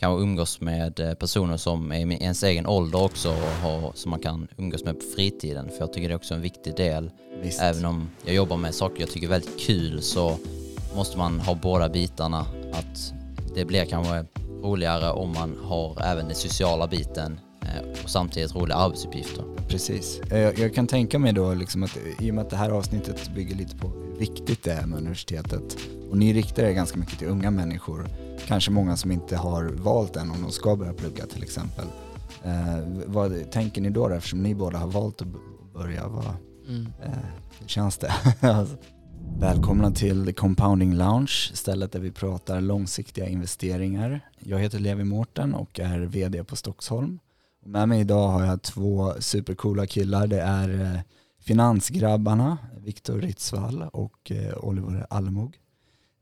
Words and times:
kanske 0.00 0.22
umgås 0.22 0.60
med 0.60 1.00
eh, 1.00 1.14
personer 1.14 1.56
som 1.56 1.92
är 1.92 2.12
i 2.12 2.14
ens 2.22 2.42
egen 2.42 2.66
ålder 2.66 3.02
också 3.02 3.28
och 3.30 3.70
har, 3.70 3.92
som 3.94 4.10
man 4.10 4.20
kan 4.20 4.48
umgås 4.58 4.84
med 4.84 4.94
på 4.94 5.04
fritiden. 5.16 5.68
För 5.70 5.78
jag 5.80 5.92
tycker 5.92 6.08
det 6.08 6.14
är 6.14 6.16
också 6.16 6.34
en 6.34 6.40
viktig 6.40 6.76
del. 6.76 7.10
Visst. 7.42 7.60
Även 7.62 7.84
om 7.84 8.10
jag 8.24 8.34
jobbar 8.34 8.56
med 8.56 8.74
saker 8.74 9.00
jag 9.00 9.10
tycker 9.10 9.26
är 9.26 9.30
väldigt 9.30 9.60
kul 9.60 10.02
så 10.02 10.36
måste 10.96 11.18
man 11.18 11.40
ha 11.40 11.54
båda 11.54 11.88
bitarna. 11.88 12.46
Att 12.72 13.12
det 13.54 13.64
blir 13.64 13.84
kanske 13.84 14.24
roligare 14.62 15.10
om 15.10 15.32
man 15.32 15.56
har 15.64 16.02
även 16.02 16.26
den 16.26 16.34
sociala 16.36 16.86
biten 16.86 17.40
eh, 17.62 18.02
och 18.04 18.10
samtidigt 18.10 18.54
roliga 18.54 18.76
arbetsuppgifter. 18.76 19.44
Precis. 19.68 20.20
Eh, 20.20 20.38
Jag, 20.38 20.58
jag 20.58 20.74
kan 20.74 20.86
tänka 20.86 21.18
mig 21.18 21.32
då 21.32 21.54
liksom 21.54 21.82
att 21.82 21.98
i 22.20 22.30
och 22.30 22.34
med 22.34 22.44
att 22.44 22.50
det 22.50 22.56
här 22.56 22.70
avsnittet 22.70 23.34
bygger 23.34 23.56
lite 23.56 23.76
på 23.76 23.88
hur 23.88 24.18
viktigt 24.18 24.62
det 24.62 24.72
är 24.72 24.86
med 24.86 24.98
universitetet 24.98 25.76
och 26.10 26.18
ni 26.18 26.32
riktar 26.32 26.62
er 26.62 26.72
ganska 26.72 26.98
mycket 26.98 27.18
till 27.18 27.28
unga 27.28 27.50
människor, 27.50 28.08
kanske 28.46 28.70
många 28.70 28.96
som 28.96 29.10
inte 29.12 29.36
har 29.36 29.64
valt 29.64 30.16
än 30.16 30.30
om 30.30 30.42
de 30.42 30.50
ska 30.50 30.76
börja 30.76 30.92
plugga 30.92 31.26
till 31.26 31.42
exempel. 31.42 31.84
Eh, 32.44 32.78
vad 33.06 33.50
tänker 33.50 33.80
ni 33.80 33.90
då, 33.90 34.08
då 34.08 34.14
eftersom 34.14 34.42
ni 34.42 34.54
båda 34.54 34.78
har 34.78 34.88
valt 34.88 35.22
att 35.22 35.28
börja? 35.74 36.08
Vad, 36.08 36.24
Mm. 36.68 36.86
eh, 37.02 37.10
hur 37.60 37.68
känns 37.68 37.98
det? 37.98 38.12
Alltså, 38.40 38.76
Välkomna 39.38 39.90
till 39.90 40.26
The 40.26 40.32
Compounding 40.32 40.94
Lounge, 40.94 41.50
stället 41.54 41.92
där 41.92 42.00
vi 42.00 42.10
pratar 42.10 42.60
långsiktiga 42.60 43.28
investeringar. 43.28 44.20
Jag 44.38 44.58
heter 44.58 44.78
Levi 44.78 45.04
Mårten 45.04 45.54
och 45.54 45.80
är 45.80 45.98
VD 46.00 46.44
på 46.44 46.56
Stockholm. 46.56 47.18
Med 47.64 47.88
mig 47.88 48.00
idag 48.00 48.28
har 48.28 48.44
jag 48.44 48.62
två 48.62 49.12
supercoola 49.18 49.86
killar. 49.86 50.26
Det 50.26 50.40
är 50.40 50.80
eh, 50.94 51.00
finansgrabbarna 51.40 52.58
Viktor 52.78 53.18
Ritzvall 53.20 53.82
och 53.92 54.30
eh, 54.30 54.54
Oliver 54.64 55.06
Allemog. 55.10 55.56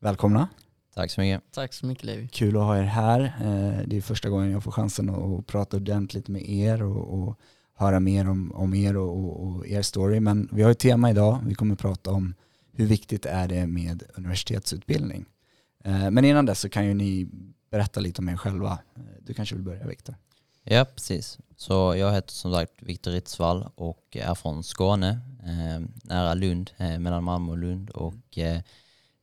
Välkomna. 0.00 0.48
Tack 0.94 1.10
så 1.10 1.20
mycket. 1.20 1.42
Tack 1.52 1.72
så 1.72 1.86
mycket 1.86 2.04
Levi. 2.04 2.28
Kul 2.28 2.56
att 2.56 2.62
ha 2.62 2.78
er 2.78 2.82
här. 2.82 3.20
Eh, 3.20 3.86
Det 3.86 3.96
är 3.96 4.00
första 4.00 4.28
gången 4.30 4.50
jag 4.50 4.62
får 4.64 4.70
chansen 4.72 5.10
att 5.10 5.46
prata 5.46 5.76
ordentligt 5.76 6.28
med 6.28 6.48
er 6.48 6.82
och, 6.82 7.18
och 7.22 7.38
höra 7.74 8.00
mer 8.00 8.28
om, 8.28 8.52
om 8.52 8.74
er 8.74 8.96
och, 8.96 9.16
och, 9.18 9.46
och 9.46 9.66
er 9.66 9.82
story. 9.82 10.20
Men 10.20 10.48
vi 10.52 10.62
har 10.62 10.70
ett 10.70 10.78
tema 10.78 11.10
idag. 11.10 11.38
Vi 11.46 11.54
kommer 11.54 11.74
prata 11.74 12.10
om 12.10 12.34
hur 12.72 12.86
viktigt 12.86 13.26
är 13.26 13.48
det 13.48 13.66
med 13.66 14.02
universitetsutbildning. 14.14 15.24
Eh, 15.84 16.10
Men 16.10 16.24
innan 16.24 16.46
dess 16.46 16.60
så 16.60 16.68
kan 16.68 16.86
ju 16.86 16.94
ni 16.94 17.28
berätta 17.70 18.00
lite 18.00 18.20
om 18.20 18.28
er 18.28 18.36
själva. 18.36 18.78
Eh, 18.96 19.02
Du 19.20 19.34
kanske 19.34 19.54
vill 19.54 19.64
börja 19.64 19.86
Viktor? 19.86 20.14
Ja, 20.64 20.84
precis. 20.84 21.38
Så 21.56 21.94
jag 21.96 22.12
heter 22.12 22.32
som 22.32 22.52
sagt 22.52 22.72
Viktor 22.78 23.10
Ritzvall 23.10 23.68
och 23.74 24.16
är 24.16 24.34
från 24.34 24.62
Skåne, 24.64 25.20
eh, 25.44 25.86
nära 26.04 26.34
Lund, 26.34 26.70
eh, 26.76 26.98
mellan 26.98 27.24
Malmö 27.24 27.52
och 27.52 27.58
Lund. 27.58 27.90
Och 27.90 28.38
eh, 28.38 28.60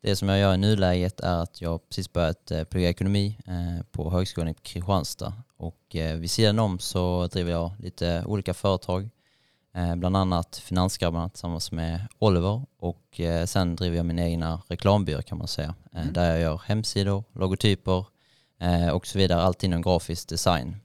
det 0.02 0.16
som 0.16 0.30
jag 0.30 0.40
gör 0.40 0.54
i 0.54 0.58
nuläget 0.58 1.20
är 1.20 1.38
att 1.44 1.62
jag 1.62 1.90
precis 1.90 2.14
börjat 2.14 2.52
eh, 2.52 2.64
plugga 2.64 2.90
ekonomi 2.90 3.38
eh, 3.48 3.86
på 3.92 4.10
Högskolan 4.12 4.48
i 4.50 4.54
Kristianstad. 4.54 5.34
Och 5.58 5.96
eh, 5.96 6.16
vid 6.18 6.32
sidan 6.32 6.60
om 6.60 6.80
så 6.80 7.28
driver 7.28 7.52
jag 7.52 7.72
lite 7.80 8.24
olika 8.26 8.54
företag, 8.54 9.10
bland 9.96 10.18
annat 10.18 10.58
Finansgrabbarna 10.58 11.30
tillsammans 11.30 11.72
med 11.72 12.08
Oliver. 12.20 12.62
Och 12.80 13.22
sen 13.46 13.76
driver 13.76 13.98
jag 13.98 14.06
min 14.06 14.20
egna 14.20 14.62
reklambyrå 14.68 15.22
kan 15.22 15.38
man 15.38 15.48
säga, 15.48 15.76
Mm. 15.94 16.14
där 16.14 16.30
jag 16.32 16.40
gör 16.40 16.62
hemsidor, 16.66 17.24
logotyper 17.34 18.06
och 18.94 19.08
så 19.08 19.18
vidare, 19.18 19.42
allt 19.42 19.64
inom 19.64 19.82
grafisk 19.82 20.30
design. 20.30 20.76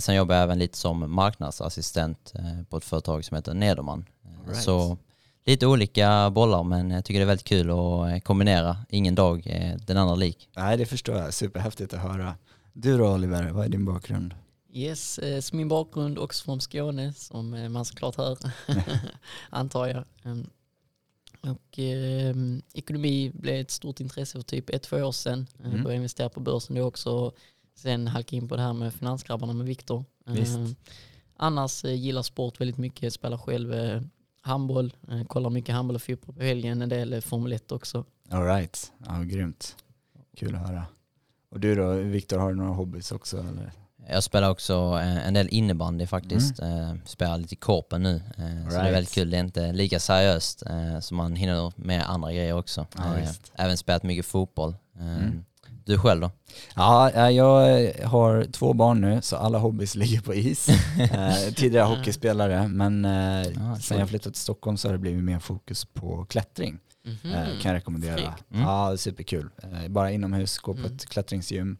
Sen 0.00 0.14
jobbar 0.14 0.34
jag 0.34 0.42
även 0.44 0.58
lite 0.58 0.78
som 0.78 1.14
marknadsassistent 1.14 2.32
på 2.68 2.76
ett 2.76 2.84
företag 2.84 3.24
som 3.24 3.34
heter 3.34 3.54
Nederman. 3.54 4.04
Right. 4.46 4.62
Så 4.62 4.98
lite 5.44 5.66
olika 5.66 6.30
bollar 6.30 6.64
men 6.64 6.90
jag 6.90 7.04
tycker 7.04 7.20
det 7.20 7.24
är 7.24 7.26
väldigt 7.26 7.46
kul 7.46 7.70
att 7.70 8.12
eh, 8.12 8.18
kombinera. 8.18 8.76
Ingen 8.88 9.14
dag 9.14 9.46
är 9.46 9.78
den 9.86 9.96
andra 9.96 10.14
lik. 10.14 10.48
Nej, 10.56 10.76
det 10.76 10.86
förstår 10.86 11.16
jag. 11.16 11.34
Superhäftigt 11.34 11.94
att 11.94 12.00
höra. 12.00 12.34
Du 12.72 12.98
då 12.98 13.14
Oliver, 13.14 13.50
vad 13.50 13.64
är 13.64 13.68
din 13.68 13.84
bakgrund? 13.84 14.34
Yes, 14.72 15.18
eh, 15.18 15.40
så 15.40 15.56
min 15.56 15.68
bakgrund 15.68 16.18
också 16.18 16.44
från 16.44 16.60
Skåne 16.60 17.12
som 17.12 17.54
eh, 17.54 17.68
man 17.68 17.84
såklart 17.84 18.16
hör, 18.16 18.38
antar 19.50 19.86
jag. 19.86 20.04
Mm. 20.24 20.50
Och 21.40 21.78
eh, 21.78 22.34
ekonomi 22.74 23.30
blev 23.34 23.60
ett 23.60 23.70
stort 23.70 24.00
intresse 24.00 24.38
för 24.38 24.42
typ 24.42 24.70
ett, 24.70 24.82
två 24.82 24.96
år 24.96 25.12
sedan. 25.12 25.46
Eh, 25.58 25.66
Mm. 25.66 25.82
Började 25.82 25.96
investera 25.96 26.28
på 26.28 26.40
börsen 26.40 26.76
då 26.76 26.82
också. 26.82 27.32
Sen 27.74 28.06
halkade 28.06 28.36
in 28.36 28.48
på 28.48 28.56
det 28.56 28.62
här 28.62 28.72
med 28.72 28.94
finansgrabbarna 28.94 29.52
med 29.52 29.66
Viktor. 29.66 30.04
Eh, 30.26 30.66
annars 31.36 31.84
eh, 31.84 31.94
gillar 31.94 32.22
sport 32.22 32.60
väldigt 32.60 32.78
mycket, 32.78 33.12
spelar 33.12 33.38
själv 33.38 33.74
eh, 33.74 34.00
handboll, 34.40 34.92
eh, 35.10 35.24
kollar 35.24 35.50
mycket 35.50 35.74
handboll 35.74 35.94
och 35.94 36.02
fotboll 36.02 36.34
på 36.34 36.42
helgen, 36.42 36.82
en 36.82 36.88
del 36.88 37.22
Formel 37.22 37.52
1 37.52 37.72
också. 37.72 38.04
All 38.30 38.44
right, 38.44 38.92
ja, 39.06 39.18
grymt. 39.22 39.76
Kul 40.36 40.54
att 40.54 40.68
höra. 40.68 40.84
Och 41.50 41.60
du 41.60 41.74
då, 41.74 41.92
Viktor, 41.92 42.38
har 42.38 42.48
du 42.50 42.56
några 42.56 42.70
hobbys 42.70 43.12
också? 43.12 43.38
Eller? 43.38 43.72
Jag 44.08 44.22
spelar 44.24 44.50
också 44.50 44.74
eh, 45.02 45.26
en 45.26 45.34
del 45.34 45.48
innebandy 45.50 46.06
faktiskt. 46.06 46.60
Eh, 46.60 46.94
Spelar 47.04 47.38
lite 47.38 47.54
i 47.54 47.56
korpen 47.56 48.02
nu. 48.02 48.14
Eh, 48.16 48.22
Så 48.34 48.40
det 48.40 48.46
är 48.76 48.80
Right. 48.82 48.94
väldigt 48.94 49.12
kul. 49.14 49.30
Det 49.30 49.36
är 49.36 49.40
inte 49.40 49.72
lika 49.72 50.00
seriöst 50.00 50.62
så 51.00 51.14
man 51.14 51.36
hinner 51.36 51.72
med 51.76 52.10
andra 52.10 52.32
grejer 52.32 52.52
också. 52.52 52.86
Ja. 52.96 53.14
Även 53.54 53.76
spelat 53.76 54.02
mycket 54.02 54.26
fotboll. 54.26 54.74
Mm. 54.98 55.44
Du 55.84 55.98
själv 55.98 56.20
då? 56.20 56.30
Ja, 56.74 57.10
eh, 57.10 57.28
jag 57.30 57.92
har 58.06 58.44
två 58.52 58.72
barn 58.72 59.00
nu 59.00 59.22
så 59.22 59.36
alla 59.36 59.58
hobbys 59.58 59.94
ligger 59.94 60.20
på 60.20 60.34
is. 60.34 60.68
Eh, 60.68 61.54
tidigare 61.56 61.84
hockeyspelare 61.96 62.68
men 62.68 63.04
eh, 63.04 63.72
Ah, 63.72 63.76
sen 63.76 63.98
jag 63.98 64.08
flyttade 64.08 64.32
till 64.32 64.42
Stockholm 64.42 64.76
så 64.76 64.88
har 64.88 64.92
det 64.92 64.98
blivit 64.98 65.24
mer 65.24 65.38
fokus 65.38 65.84
på 65.84 66.24
klättring. 66.28 66.78
Mhm. 67.04 67.32
Eh, 67.34 67.44
kan 67.44 67.70
jag 67.70 67.74
rekommendera. 67.74 68.34
Mm. 68.54 68.62
Ja, 68.62 68.96
superkul. 68.96 69.50
Bara 69.88 70.10
inomhus, 70.10 70.58
gå 70.58 70.72
på 70.72 70.78
Mm. 70.80 70.92
ett 70.94 71.06
klättringsgym, 71.06 71.70
eh, 71.70 71.76
slä, 71.76 71.78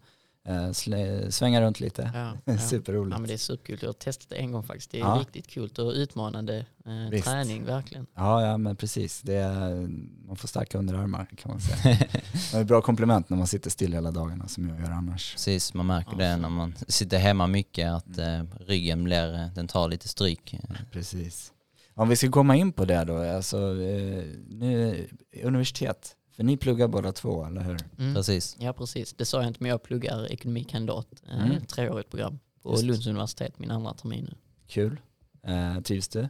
svänga 1.31 1.61
runt 1.61 1.81
lite. 1.81 2.11
Ja, 2.15 2.33
ja. 2.53 2.59
Superroligt. 2.59 3.15
Ja, 3.15 3.19
men 3.19 3.29
det 3.29 3.35
är 3.35 3.39
superkul. 3.39 3.79
Jag 3.83 3.89
har 3.89 3.93
testat 3.93 4.29
det 4.29 4.37
en 4.37 4.53
gång 4.53 4.63
faktiskt. 4.63 4.91
Det 4.91 4.97
är 4.99 5.01
Ja. 5.01 5.17
riktigt 5.21 5.47
kul 5.47 5.71
och 5.79 5.93
utmanande 5.93 6.67
eh, 7.13 7.23
träning 7.23 7.65
verkligen. 7.65 8.07
Ja, 8.15 8.47
ja 8.47 8.57
men 8.59 8.77
precis. 8.77 9.21
Det 9.21 9.35
är, 9.35 9.89
man 10.27 10.37
får 10.37 10.49
starka 10.49 10.79
underarmar 10.79 11.27
kan 11.37 11.51
man 11.51 11.61
säga. 11.61 11.97
Det 12.53 12.57
är 12.57 12.61
ett 12.61 12.67
bra 12.67 12.81
komplement 12.83 13.29
när 13.31 13.37
man 13.37 13.47
sitter 13.47 13.71
still 13.71 13.93
hela 13.93 14.11
dagarna 14.11 14.49
som 14.49 14.69
jag 14.69 14.81
gör 14.81 14.91
annars. 14.91 15.33
Precis, 15.33 15.75
man 15.75 15.87
märker 15.87 16.11
Ja, 16.13 16.19
det 16.29 16.35
så. 16.35 16.41
när 16.41 16.49
man 16.49 16.75
sitter 16.89 17.19
hemma 17.19 17.47
mycket 17.47 17.91
att 17.93 18.19
eh, 18.19 18.43
ryggen 18.61 19.05
blir, 19.05 19.35
eh, 19.35 19.47
den 19.55 19.69
tar 19.69 19.89
lite 19.89 20.09
stryk. 20.09 20.55
Precis. 20.93 21.53
Om 21.95 22.09
vi 22.09 22.17
ska 22.17 22.31
komma 22.31 22.57
in 22.57 22.73
på 22.73 22.85
det 22.85 23.05
då, 23.05 23.17
alltså 23.37 23.57
eh, 23.83 24.25
nu, 24.49 25.07
universitet, 25.43 26.17
för 26.37 26.43
ni 26.43 26.57
pluggar 26.57 26.89
båda 26.89 27.13
två, 27.13 27.45
eller 27.45 27.61
hur? 27.61 27.79
Mm. 27.99 28.15
Precis. 28.15 28.57
Ja 28.61 28.73
precis, 28.73 29.13
det 29.13 29.25
sa 29.25 29.39
jag 29.41 29.47
inte 29.49 29.63
men 29.63 29.71
jag 29.71 29.83
pluggar 29.83 30.33
ekonomikandidat, 30.33 31.07
eh, 31.29 31.45
Mm. 31.45 31.67
treårigt 31.67 32.11
program 32.11 32.39
på 32.63 32.71
Just. 32.73 32.83
Lunds 32.85 33.07
universitet, 33.07 33.59
min 33.59 33.71
andra 33.71 33.95
termin 33.95 34.25
nu. 34.31 34.37
Kul. 34.67 35.01
Eh, 35.43 35.81
trivs 35.81 36.09
du? 36.09 36.29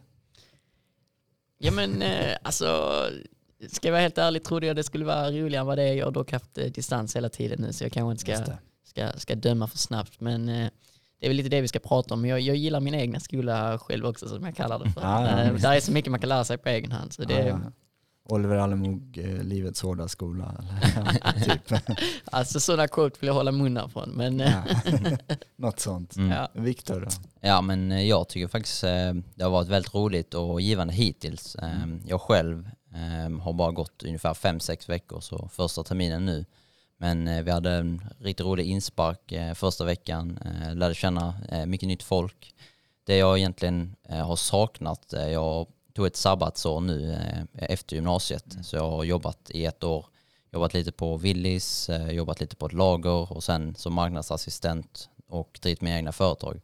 Ja 1.59 1.71
men 1.73 2.03
eh, 2.03 2.37
alltså, 2.43 2.93
ska 3.69 3.89
jag 3.89 3.93
vara 3.93 4.03
helt 4.03 4.19
ärlig 4.19 4.45
trodde 4.45 4.67
jag 4.67 4.77
det 4.77 4.85
skulle 4.85 5.05
vara 5.05 5.31
roligare 5.31 5.61
än 5.61 5.67
vad 5.67 5.79
det 5.79 5.83
är. 5.83 5.95
Jag 5.95 6.07
har 6.07 6.13
dock 6.13 6.33
haft 6.33 6.55
distans 6.55 7.17
hela 7.17 7.29
tiden 7.29 7.61
nu 7.61 7.73
så 7.73 7.85
jag 7.85 7.93
kanske 7.93 8.11
inte 8.33 8.45
ska, 8.45 8.55
ska, 8.85 9.19
ska 9.19 9.35
döma 9.35 9.67
för 9.67 9.79
snabbt. 9.79 10.21
Men 10.21 10.49
eh, 10.49 10.69
det 11.19 11.27
är 11.27 11.31
väl 11.31 11.37
lite 11.37 11.49
det 11.49 11.61
vi 11.61 11.69
ska 11.69 11.79
prata 11.79 12.15
om. 12.15 12.25
Jag, 12.27 12.41
jag 12.41 12.57
gillar 12.57 12.81
min 12.81 12.95
egna 12.95 13.21
skola 13.21 13.79
själv 13.79 14.07
också 14.07 14.29
som 14.29 14.45
jag 14.45 14.57
kallar 14.57 14.79
det 14.79 14.91
för. 14.91 15.01
Ja, 15.01 15.45
ja, 15.45 15.53
där 15.53 15.73
är 15.77 15.81
så 15.81 15.93
mycket 15.93 16.11
man 16.11 16.21
kan 16.21 16.29
lära 16.29 16.45
sig 16.45 16.59
på 16.59 16.69
egen 16.69 16.93
hand. 16.93 17.13
Så 17.13 17.25
det, 17.25 17.35
Ja, 17.35 17.47
ja. 17.47 17.73
Oliver 18.29 18.57
Allemog, 18.57 19.19
eh, 19.19 19.43
livets 19.43 19.83
hårda 19.83 20.09
skola. 20.09 20.65
Eller, 20.83 21.45
typ. 21.45 21.81
Alltså 22.25 22.61
sådana 22.61 22.89
quote 22.89 23.17
vill 23.21 23.27
jag 23.27 23.35
hålla 23.35 23.53
munnen 23.53 23.91
från. 23.91 24.11
Men 24.11 24.41
eh, 24.41 24.53
ja. 24.53 24.97
Något 25.57 25.81
sånt. 25.81 26.17
Mm. 26.17 26.31
ja. 26.31 26.49
Viktor 26.55 27.01
då? 27.01 27.09
Ja 27.41 27.61
men 27.61 27.93
eh, 27.93 28.03
jag 28.03 28.29
tycker 28.29 28.49
faktiskt 28.49 28.81
det 29.35 29.43
har 29.45 29.51
varit 29.51 29.69
väldigt 29.69 29.95
roligt 29.95 30.35
och 30.35 30.61
givande 30.61 30.95
hittills. 30.95 31.55
Eh, 31.55 31.69
Jag 32.07 32.21
själv 32.21 32.71
har 33.43 33.53
bara 33.53 33.71
gått 33.73 34.03
ungefär 34.03 34.35
5-6 34.35 34.89
veckor 34.89 35.21
så 35.21 35.49
första 35.53 35.83
terminen 35.83 36.25
nu. 36.27 36.45
Men 36.99 37.45
vi 37.45 37.51
hade 37.51 37.71
en 37.71 38.03
riktigt 38.19 38.47
rolig 38.47 38.67
inspark 38.67 39.33
första 39.59 39.85
veckan, 39.85 40.39
lärde 40.75 40.95
känna 40.95 41.35
mycket 41.67 41.87
nytt 41.89 42.03
folk. 42.03 42.55
Det 43.05 43.17
jag 43.17 43.39
egentligen 43.39 43.97
har 44.09 44.37
saknat, 44.37 45.15
jag 45.33 45.67
tog 46.01 46.07
ett 46.07 46.17
sabbatsår 46.17 46.81
nu 46.81 47.13
eh, 47.13 47.43
efter 47.53 47.97
gymnasiet 47.97 48.45
så 48.63 48.77
jag 48.77 48.91
har 48.91 49.05
jobbat 49.05 49.51
i 49.51 49.65
ett 49.65 49.85
år. 49.85 50.07
Jobbat 50.53 50.75
lite 50.75 50.93
på 50.93 51.17
Willys, 51.17 51.89
eh, 51.89 52.11
jobbat 52.11 52.41
lite 52.41 52.57
på 52.57 52.67
ett 52.67 52.73
lager 52.73 53.33
och 53.33 53.45
sen 53.45 53.75
som 53.75 53.95
marknadsassistent 53.95 55.09
och 55.29 55.59
drivit 55.63 55.81
mina 55.81 55.97
egna 55.97 56.13
företag. 56.13 56.61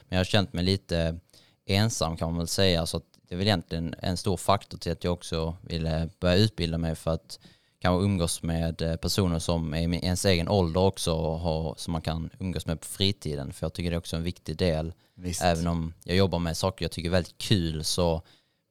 Men 0.00 0.16
jag 0.16 0.18
har 0.18 0.24
känt 0.24 0.52
mig 0.52 0.64
lite 0.64 1.18
ensam 1.66 2.16
kan 2.16 2.28
man 2.28 2.38
väl 2.38 2.48
säga. 2.48 2.86
Så 2.86 3.00
det 3.28 3.34
är 3.34 3.36
väl 3.36 3.46
egentligen 3.46 3.94
en 3.98 4.16
stor 4.16 4.36
faktor 4.36 4.78
till 4.78 4.92
att 4.92 5.04
jag 5.04 5.12
också 5.12 5.56
ville 5.60 6.08
börja 6.20 6.34
utbilda 6.34 6.78
mig 6.78 6.94
för 6.94 7.10
att 7.10 7.38
kanske 7.78 8.04
umgås 8.04 8.42
med 8.42 8.82
eh, 8.82 8.96
personer 8.96 9.38
som 9.38 9.74
är 9.74 9.94
i 9.94 9.96
ens 10.04 10.24
egen 10.24 10.48
ålder 10.48 10.80
också 10.80 11.12
och 11.12 11.38
har, 11.38 11.74
som 11.76 11.92
man 11.92 12.02
kan 12.02 12.30
umgås 12.38 12.66
med 12.66 12.80
på 12.80 12.86
fritiden. 12.86 13.52
För 13.52 13.64
jag 13.64 13.72
tycker 13.72 13.90
det 13.90 13.96
är 13.96 13.98
också 13.98 14.16
en 14.16 14.22
viktig 14.22 14.56
del. 14.56 14.92
Visst. 15.14 15.42
Även 15.42 15.66
om 15.66 15.94
jag 16.04 16.16
jobbar 16.16 16.38
med 16.38 16.56
saker 16.56 16.84
jag 16.84 16.92
tycker 16.92 17.08
är 17.08 17.12
väldigt 17.12 17.38
kul 17.38 17.84
så 17.84 18.22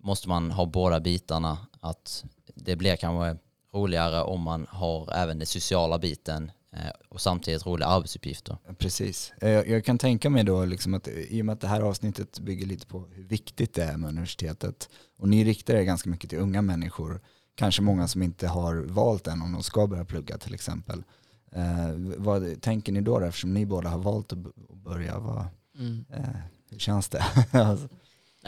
måste 0.04 0.30
man 0.30 0.52
ha 0.52 0.66
båda 0.66 1.00
bitarna. 1.00 1.58
Att 1.80 2.26
det 2.56 2.76
blir 2.76 2.96
kanske 2.96 3.38
roligare 3.74 4.22
om 4.24 4.42
man 4.42 4.68
har 4.70 5.14
även 5.14 5.38
den 5.38 5.48
sociala 5.48 6.00
biten 6.00 6.52
eh, 6.74 6.80
och 7.10 7.22
samtidigt 7.22 7.66
roliga 7.66 7.88
arbetsuppgifter. 7.88 8.58
Precis. 8.78 9.34
Eh, 9.42 9.50
Jag, 9.50 9.68
jag 9.70 9.86
kan 9.86 9.98
tänka 9.98 10.30
mig 10.30 10.44
då 10.44 10.66
liksom 10.66 10.94
att 10.94 11.08
i 11.08 11.42
och 11.42 11.46
med 11.46 11.54
att 11.54 11.62
det 11.62 11.68
här 11.68 11.82
avsnittet 11.82 12.40
bygger 12.40 12.66
lite 12.66 12.88
på 12.88 13.06
hur 13.12 13.24
viktigt 13.24 13.74
det 13.74 13.84
är 13.84 13.98
med 13.98 14.10
universitetet 14.10 14.90
och 15.18 15.28
ni 15.30 15.44
riktar 15.44 15.74
er 15.76 15.84
ganska 15.84 16.10
mycket 16.10 16.30
till 16.30 16.40
unga 16.40 16.62
människor, 16.62 17.22
kanske 17.56 17.82
många 17.82 18.08
som 18.08 18.24
inte 18.24 18.48
har 18.48 18.76
valt 18.76 19.28
än 19.28 19.42
om 19.42 19.52
de 19.52 19.64
ska 19.64 19.88
börja 19.88 20.06
plugga 20.06 20.38
till 20.38 20.54
exempel. 20.54 21.04
Eh, 21.52 21.92
vad 22.18 22.62
tänker 22.62 22.92
ni 22.92 23.02
då 23.02 23.20
eftersom 23.20 23.54
ni 23.54 23.66
båda 23.66 23.90
har 23.90 24.00
valt 24.00 24.34
att 24.34 24.40
börja? 24.84 25.20
Vad, 25.20 25.46
Mm. 25.80 26.06
eh, 26.14 26.24
hur 26.70 26.80
känns 26.80 27.10
det? 27.10 27.24
Alltså, 27.52 27.88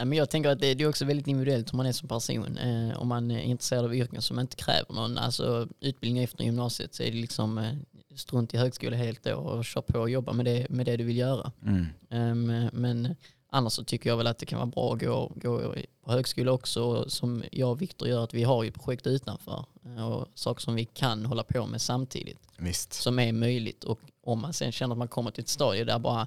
Men 0.04 0.18
jag 0.18 0.30
tänker 0.30 0.50
att 0.50 0.60
det, 0.60 0.74
det 0.74 0.84
är 0.84 0.88
också 0.88 1.04
väldigt 1.04 1.26
individuellt 1.26 1.72
hur 1.72 1.76
man 1.76 1.86
är 1.86 1.92
som 1.92 2.08
person. 2.08 2.58
Eh, 2.58 3.00
om 3.00 3.08
man 3.08 3.30
är 3.30 3.40
intresserad 3.40 3.84
av 3.84 3.94
yrken 3.94 4.22
som 4.22 4.38
inte 4.38 4.56
kräver 4.56 4.94
någon 4.94 5.18
alltså, 5.18 5.68
utbildning 5.80 6.24
efter 6.24 6.44
gymnasiet 6.44 6.94
så 6.94 7.02
är 7.02 7.10
det 7.10 7.16
liksom 7.16 7.58
eh, 7.58 7.74
strunt 8.14 8.54
i 8.54 8.56
högskola 8.56 8.96
helt 8.96 9.24
då 9.24 9.34
och 9.34 9.64
kör 9.64 9.80
på 9.80 9.98
och 9.98 10.10
jobba 10.10 10.32
med 10.32 10.44
det, 10.44 10.66
med 10.70 10.86
det 10.86 10.96
du 10.96 11.04
vill 11.04 11.16
göra. 11.16 11.52
mm. 11.66 11.86
Ehm, 12.10 12.70
men 12.72 13.16
annars 13.50 13.72
så 13.72 13.84
tycker 13.84 14.10
jag 14.10 14.16
väl 14.16 14.26
att 14.26 14.38
det 14.38 14.46
kan 14.46 14.58
vara 14.58 14.66
bra 14.66 14.94
att 14.94 15.00
gå, 15.00 15.32
gå 15.34 15.74
på 16.04 16.12
högskola 16.12 16.52
också. 16.52 17.10
Som 17.10 17.44
jag 17.52 17.70
och 17.70 17.82
Viktor 17.82 18.08
gör, 18.08 18.24
att 18.24 18.34
vi 18.34 18.42
har 18.42 18.64
ju 18.64 18.70
projekt 18.70 19.06
utanför 19.06 19.64
eh, 19.84 20.06
och 20.06 20.28
saker 20.34 20.60
som 20.60 20.74
vi 20.74 20.84
kan 20.84 21.26
hålla 21.26 21.42
på 21.42 21.66
med 21.66 21.82
samtidigt 21.82 22.38
Visst. 22.56 22.92
som 22.92 23.18
är 23.18 23.32
möjligt. 23.32 23.84
Och 23.84 24.00
om 24.24 24.40
man 24.40 24.52
sen 24.52 24.72
känner 24.72 24.94
att 24.94 24.98
man 24.98 25.08
kommer 25.08 25.30
till 25.30 25.42
ett 25.42 25.48
stadie 25.48 25.84
där 25.84 25.98
bara 25.98 26.26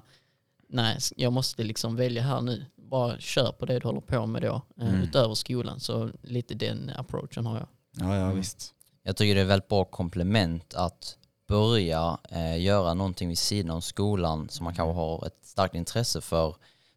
nej, 0.68 0.98
jag 1.16 1.32
måste 1.32 1.64
liksom 1.64 1.96
välja 1.96 2.22
här 2.22 2.40
nu. 2.40 2.64
Bara 2.90 3.18
kör 3.18 3.52
på 3.52 3.66
det 3.66 3.78
du 3.78 3.88
håller 3.88 4.00
på 4.00 4.26
med 4.26 4.42
då, 4.42 4.62
eh, 4.80 4.88
Mm. 4.88 5.02
utöver 5.02 5.34
skolan. 5.34 5.80
Så 5.80 6.10
lite 6.22 6.54
den 6.54 6.90
approachen 6.96 7.46
har 7.46 7.56
jag. 7.58 7.68
Ja, 8.08 8.16
ja 8.16 8.22
Mm. 8.24 8.36
visst. 8.36 8.74
Jag 9.02 9.16
tycker 9.16 9.34
det 9.34 9.40
är 9.40 9.44
ett 9.44 9.50
väldigt 9.50 9.68
bra 9.68 9.84
komplement 9.84 10.74
att 10.74 11.16
börja 11.48 12.18
eh, 12.30 12.62
göra 12.62 12.94
någonting 12.94 13.28
vid 13.28 13.38
sidan 13.38 13.70
om 13.70 13.82
skolan 13.82 14.48
som 14.48 14.64
man 14.64 14.74
kanske 14.74 14.92
har 14.94 15.26
ett 15.26 15.38
starkt 15.46 15.74
intresse 15.74 16.20
för. 16.20 16.56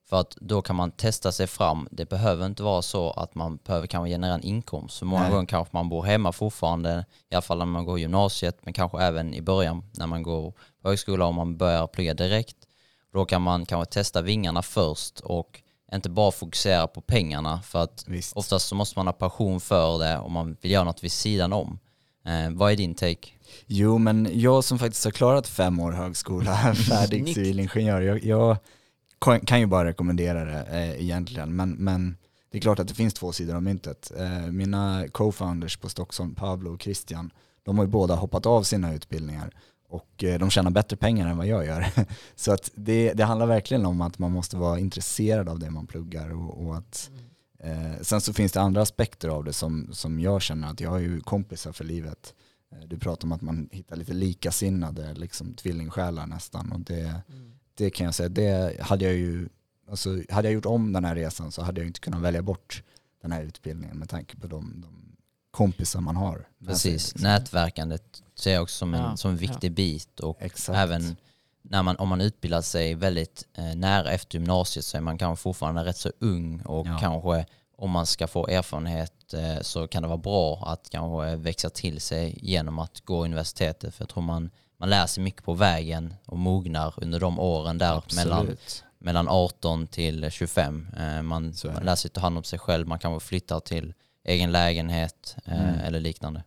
För 0.09 0.19
att 0.19 0.35
då 0.41 0.61
kan 0.61 0.75
man 0.75 0.91
testa 0.91 1.31
sig 1.31 1.47
fram. 1.47 1.87
Det 1.91 2.09
behöver 2.09 2.45
inte 2.45 2.63
vara 2.63 2.81
så 2.81 3.11
att 3.11 3.35
man 3.35 3.59
behöver 3.65 3.87
kanske 3.87 4.09
generera 4.09 4.33
en 4.33 4.43
inkomst. 4.43 4.97
För 4.99 5.05
många 5.05 5.21
Nej. 5.23 5.31
gånger 5.31 5.45
kanske 5.45 5.75
man 5.75 5.89
bor 5.89 6.03
hemma 6.03 6.31
fortfarande, 6.31 7.05
i 7.29 7.35
alla 7.35 7.41
fall 7.41 7.57
när 7.57 7.65
man 7.65 7.85
går 7.85 7.99
gymnasiet, 7.99 8.57
men 8.63 8.73
kanske 8.73 8.99
även 9.01 9.33
i 9.33 9.41
början 9.41 9.83
när 9.97 10.07
man 10.07 10.23
går 10.23 10.51
på 10.81 10.89
högskola 10.89 11.25
och 11.25 11.33
man 11.33 11.57
börjar 11.57 11.87
plugga 11.87 12.13
direkt. 12.13 12.57
Då 13.13 13.25
kan 13.25 13.41
man 13.41 13.65
kanske 13.65 13.93
testa 13.93 14.21
vingarna 14.21 14.61
först 14.61 15.19
och 15.19 15.61
inte 15.93 16.09
bara 16.09 16.31
fokusera 16.31 16.87
på 16.87 17.01
pengarna 17.01 17.61
för 17.61 17.79
att 17.83 18.03
visst. 18.07 18.37
oftast 18.37 18.67
så 18.67 18.75
måste 18.75 18.99
man 18.99 19.07
ha 19.07 19.13
passion 19.13 19.59
för 19.59 19.99
det 19.99 20.17
och 20.17 20.31
man 20.31 20.57
vill 20.61 20.71
göra 20.71 20.83
något 20.83 21.03
vid 21.03 21.11
sidan 21.11 21.53
om. 21.53 21.79
Eh, 22.25 22.51
vad 22.51 22.71
är 22.71 22.75
din 22.75 22.95
take? 22.95 23.27
Jo, 23.65 23.97
men 23.97 24.29
jag 24.33 24.63
som 24.63 24.79
faktiskt 24.79 25.05
har 25.05 25.11
klarat 25.11 25.47
fem 25.47 25.79
år 25.79 25.91
högskola, 25.91 26.55
färdig 26.89 27.33
civilingenjör, 27.35 28.01
jag, 28.01 28.23
jag 28.23 28.57
kan- 29.21 29.39
kan 29.39 29.59
ju 29.59 29.65
bara 29.65 29.87
rekommendera 29.87 30.45
det 30.45 30.63
eh, 30.63 31.01
egentligen. 31.03 31.55
Men, 31.55 31.69
men 31.71 32.17
det 32.51 32.57
är 32.57 32.61
klart 32.61 32.79
att 32.79 32.87
det 32.87 32.93
finns 32.93 33.13
två 33.13 33.31
sidor 33.31 33.55
av 33.55 33.63
myntet. 33.63 34.11
Eh, 34.17 34.51
mina 34.51 35.05
co-founders 35.11 35.77
på 35.79 35.89
Stockholm, 35.89 36.35
Pablo 36.35 36.73
och 36.73 36.81
Christian, 36.81 37.31
de 37.63 37.77
har 37.77 37.85
ju 37.85 37.91
båda 37.91 38.15
hoppat 38.15 38.45
av 38.45 38.63
sina 38.63 38.93
utbildningar 38.93 39.51
och 39.89 40.23
eh, 40.23 40.39
de 40.39 40.49
tjänar 40.49 40.71
bättre 40.71 40.97
pengar 40.97 41.27
än 41.27 41.37
vad 41.37 41.47
jag 41.47 41.65
gör. 41.65 41.85
Så 42.35 42.51
att 42.53 42.71
det, 42.75 43.13
det 43.13 43.23
handlar 43.23 43.45
verkligen 43.45 43.85
om 43.85 44.01
att 44.01 44.19
man 44.19 44.31
måste 44.31 44.57
vara 44.57 44.79
intresserad 44.79 45.49
av 45.49 45.59
det 45.59 45.69
man 45.69 45.87
pluggar 45.87 46.29
och, 46.29 46.65
och 46.67 46.77
att 46.77 47.09
Eh, 47.59 48.01
sen 48.01 48.21
så 48.21 48.33
finns 48.33 48.51
det 48.51 48.61
andra 48.61 48.81
aspekter 48.81 49.29
av 49.29 49.43
det 49.43 49.53
som, 49.53 49.89
som 49.91 50.19
jag 50.19 50.41
känner 50.41 50.69
att 50.69 50.79
jag 50.79 50.89
har 50.89 50.99
ju 50.99 51.19
kompisar 51.21 51.71
för 51.71 51.83
livet. 51.83 52.33
Eh, 52.71 52.87
du 52.87 52.97
pratar 52.97 53.27
om 53.27 53.31
att 53.31 53.41
man 53.41 53.69
hittar 53.71 53.95
lite 53.95 54.13
likasinnade, 54.13 55.13
liksom 55.13 55.53
tvillingsjälar 55.53 56.27
nästan. 56.27 56.71
Och 56.71 56.79
det, 56.79 57.21
Mm. 57.29 57.51
det 57.75 57.89
kan 57.89 58.05
jag 58.05 58.15
säga, 58.15 58.29
det 58.29 58.81
hade 58.81 59.05
jag 59.05 59.13
ju, 59.13 59.49
alltså 59.89 60.21
hade 60.29 60.47
jag 60.47 60.53
gjort 60.53 60.65
om 60.65 60.93
den 60.93 61.05
här 61.05 61.15
resan 61.15 61.51
så 61.51 61.61
hade 61.61 61.81
jag 61.81 61.87
inte 61.87 61.99
kunnat 61.99 62.21
välja 62.21 62.41
bort 62.41 62.83
den 63.21 63.31
här 63.31 63.43
utbildningen 63.43 63.97
med 63.97 64.09
tanke 64.09 64.37
på 64.37 64.47
de, 64.47 64.73
de 64.81 65.06
kompisar 65.57 66.01
man 66.01 66.15
har. 66.15 66.35
med 66.57 66.77
sig, 66.77 66.91
Precis, 66.91 67.13
liksom. 67.13 67.21
nätverkandet 67.21 68.03
ser 68.35 68.53
jag 68.53 68.63
också 68.63 68.75
som 68.77 68.93
en, 68.93 69.01
Ja, 69.01 69.17
som 69.17 69.31
en 69.31 69.37
viktig 69.37 69.71
bit 69.71 70.19
och 70.19 70.37
Exakt. 70.41 70.77
även 70.79 71.17
när 71.61 71.83
man, 71.83 71.95
om 71.97 72.09
man 72.09 72.21
utbildar 72.21 72.61
sig 72.61 72.95
väldigt 72.95 73.45
eh, 73.57 73.75
nära 73.75 74.11
efter 74.11 74.35
gymnasiet 74.37 74.85
så 74.85 74.97
är 74.97 75.01
man 75.01 75.17
kanske 75.17 75.43
fortfarande 75.43 75.85
rätt 75.85 75.97
så 75.97 76.11
ung 76.19 76.61
och 76.61 76.87
Ja. 76.87 76.97
kanske 77.01 77.45
om 77.77 77.91
man 77.91 78.05
ska 78.05 78.27
få 78.27 78.47
erfarenhet 78.47 79.33
eh, 79.33 79.61
så 79.61 79.87
kan 79.87 80.01
det 80.01 80.07
vara 80.07 80.17
bra 80.17 80.63
att 80.67 80.89
kanske 80.89 81.35
växa 81.35 81.69
till 81.69 82.01
sig 82.01 82.37
genom 82.41 82.79
att 82.79 83.01
gå 83.05 83.23
universitetet 83.25 83.95
för 83.95 84.01
jag 84.03 84.09
tror 84.09 84.23
man, 84.23 84.49
man 84.77 84.89
lär 84.89 85.05
sig 85.05 85.23
mycket 85.23 85.43
på 85.43 85.53
vägen 85.53 86.13
och 86.25 86.37
mognar 86.37 86.93
under 86.97 87.19
de 87.19 87.39
åren 87.39 87.77
där 87.77 88.01
mellan, 88.15 88.39
Absolut. 88.39 88.83
mellan 88.99 89.27
18 89.29 89.87
till 89.87 90.31
25. 90.31 90.87
Eh, 90.97 91.21
man, 91.21 91.53
man 91.73 91.83
lär 91.83 91.95
sig 91.95 92.11
ta 92.11 92.21
hand 92.21 92.37
om 92.37 92.43
sig 92.43 92.59
själv, 92.59 92.87
man 92.87 92.99
kanske 92.99 93.27
flyttar 93.27 93.59
till 93.59 93.93
egen 94.27 94.51
lägenhet 94.51 95.35
eh, 95.45 95.69
Mm. 95.69 95.79
eller 95.79 95.99
liknande. 95.99 96.43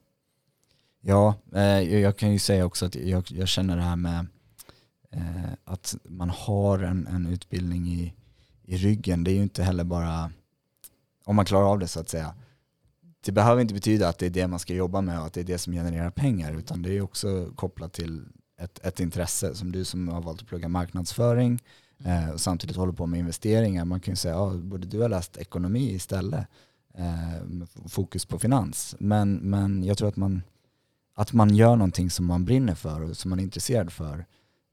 Ja, 1.01 1.35
eh, 1.55 1.81
jag 2.01 2.17
kan 2.17 2.33
ju 2.33 2.39
säga 2.39 2.65
också 2.67 2.87
att 2.87 2.95
jag, 2.95 3.31
jag 3.31 3.49
känner 3.49 3.77
det 3.77 3.83
här 3.83 3.97
med 3.97 4.27
eh, 5.11 5.53
att 5.65 5.97
man 6.05 6.31
har 6.31 6.79
en, 6.79 7.07
en 7.07 7.27
utbildning 7.27 7.87
i, 7.89 8.15
i 8.63 8.77
ryggen. 8.77 9.25
Det 9.25 9.31
är 9.31 9.35
ju 9.35 9.43
inte 9.43 9.63
heller 9.63 9.85
bara, 9.85 10.31
om 11.25 11.37
man 11.37 11.45
klarar 11.45 11.67
av 11.67 11.79
det 11.79 11.89
så 11.89 12.01
att 12.01 12.09
säga, 12.09 12.35
det 13.25 13.33
behöver 13.33 13.63
inte 13.63 13.75
betyda 13.75 14.09
att 14.09 14.19
det 14.19 14.27
är 14.27 14.31
det 14.31 14.47
man 14.49 14.59
ska 14.59 14.75
jobba 14.75 15.01
med 15.01 15.21
och 15.21 15.27
att 15.27 15.33
det 15.33 15.41
är 15.41 15.45
det 15.45 15.59
som 15.59 15.73
genererar 15.73 16.11
pengar, 16.11 16.53
utan 16.53 16.83
det 16.83 16.97
är 16.97 17.01
också 17.01 17.53
kopplat 17.57 17.93
till 17.93 18.25
ett, 18.61 18.79
ett 18.87 19.01
intresse. 19.01 19.55
Som 19.55 19.73
du 19.73 19.85
som 19.85 20.09
har 20.09 20.23
valt 20.23 20.43
att 20.43 20.49
plugga 20.49 20.69
marknadsföring 20.69 21.63
eh, 22.05 22.31
och 22.31 22.41
samtidigt 22.41 22.77
håller 22.77 22.93
på 22.93 23.07
med 23.07 23.21
investeringar. 23.21 23.85
Man 23.85 24.01
kan 24.01 24.13
ju 24.13 24.17
säga, 24.17 24.35
ja, 24.35 24.51
borde 24.55 24.87
du 24.87 25.01
ha 25.01 25.09
läst 25.09 25.37
ekonomi 25.37 25.91
istället? 25.95 26.47
Eh, 26.95 27.67
fokus 27.89 28.27
på 28.27 28.39
finans. 28.39 28.97
Men, 28.99 29.35
men 29.35 29.85
jag 29.85 29.99
tror 29.99 30.09
att 30.09 30.17
man 30.17 30.43
att 31.15 31.33
man 31.33 31.55
gör 31.55 31.77
någonting 31.77 32.11
som 32.11 32.27
man 32.27 32.45
brinner 32.45 32.75
för 32.75 33.01
och 33.03 33.17
som 33.17 33.29
man 33.31 33.39
är 33.39 33.43
intresserad 33.43 33.93
för. 33.93 34.25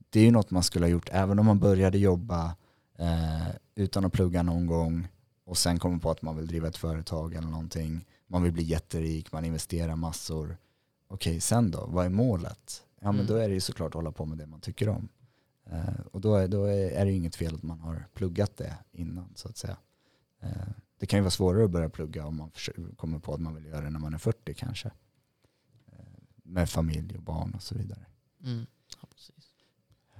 Det 0.10 0.19
är 0.19 0.24
ju 0.24 0.31
något 0.31 0.52
man 0.52 0.64
skulle 0.64 0.86
ha 0.86 0.90
gjort 0.90 1.10
även 1.12 1.40
om 1.40 1.46
man 1.46 1.60
började 1.60 1.98
jobba 1.98 2.56
eh, 2.98 3.48
utan 3.75 4.06
att 4.06 4.14
plugga 4.14 4.44
någon 4.44 4.66
gång 4.66 5.08
och 5.46 5.58
sen 5.58 5.80
kommer 5.80 5.98
på 5.98 6.12
att 6.12 6.22
man 6.22 6.36
vill 6.38 6.48
driva 6.48 6.68
ett 6.68 6.78
företag 6.78 7.34
eller 7.34 7.48
någonting. 7.48 8.06
Man 8.28 8.44
vill 8.44 8.52
bli 8.52 8.64
jätterik, 8.64 9.31
man 9.31 9.46
investerar 9.46 9.96
massor. 9.96 10.58
Okej, 11.08 11.40
sen 11.42 11.72
då? 11.72 11.86
Vad 11.86 12.06
är 12.06 12.10
målet? 12.10 12.84
Ja, 13.00 13.06
men 13.12 13.16
Mm. 13.16 13.28
då 13.28 13.36
är 13.36 13.48
det 13.48 13.54
ju 13.54 13.60
såklart 13.62 13.88
att 13.88 13.94
hålla 13.94 14.12
på 14.12 14.25
med 14.25 14.38
det 14.38 14.46
man 14.48 14.60
tycker 14.62 14.90
om. 14.90 15.10
Eh, 15.72 16.00
och 16.12 16.22
då 16.22 16.36
är, 16.36 16.48
då 16.48 16.64
är, 16.66 16.92
är 16.92 17.06
det 17.06 17.12
ju 17.12 17.18
inget 17.18 17.36
fel 17.36 17.56
att 17.56 17.64
man 17.64 17.80
har 17.80 18.06
pluggat 18.14 18.57
det 18.57 18.74
innan 18.92 19.30
så 19.36 19.47
att 19.50 19.57
säga. 19.57 19.78
Eh, 20.42 20.50
det 20.99 21.06
kan 21.06 21.18
ju 21.18 21.21
vara 21.21 21.31
svårare 21.31 21.66
att 21.66 21.71
börja 21.71 21.89
plugga 21.89 22.25
om 22.25 22.37
man 22.37 22.51
kommer 22.95 23.19
på 23.19 23.33
att 23.33 23.42
man 23.42 23.56
vill 23.56 23.66
göra 23.66 23.81
det 23.81 23.89
när 23.89 23.99
man 23.99 24.13
är 24.13 24.18
40 24.18 24.54
kanske 24.54 24.92
Eh, 25.92 26.06
med 26.44 26.69
familj 26.69 27.16
och 27.16 27.23
barn 27.23 27.54
och 27.54 27.61
så 27.63 27.75
vidare. 27.75 28.06
Mm. 28.44 28.66
Ja, 29.01 29.07
precis. 29.11 29.54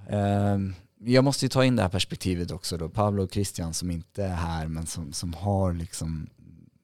Ehm, 0.08 0.74
Jag 1.00 1.24
måste 1.24 1.44
ju 1.44 1.48
ta 1.48 1.64
in 1.64 1.76
det 1.76 1.82
här 1.82 1.88
perspektivet 1.88 2.50
också 2.50 2.76
då. 2.76 2.88
Pablo 2.88 3.22
och 3.22 3.32
Christian 3.32 3.74
som 3.74 3.90
inte 3.90 4.24
är 4.24 4.34
här 4.34 4.68
men 4.68 4.86
som, 4.86 5.12
som 5.12 5.34
har 5.34 5.72
liksom 5.72 6.30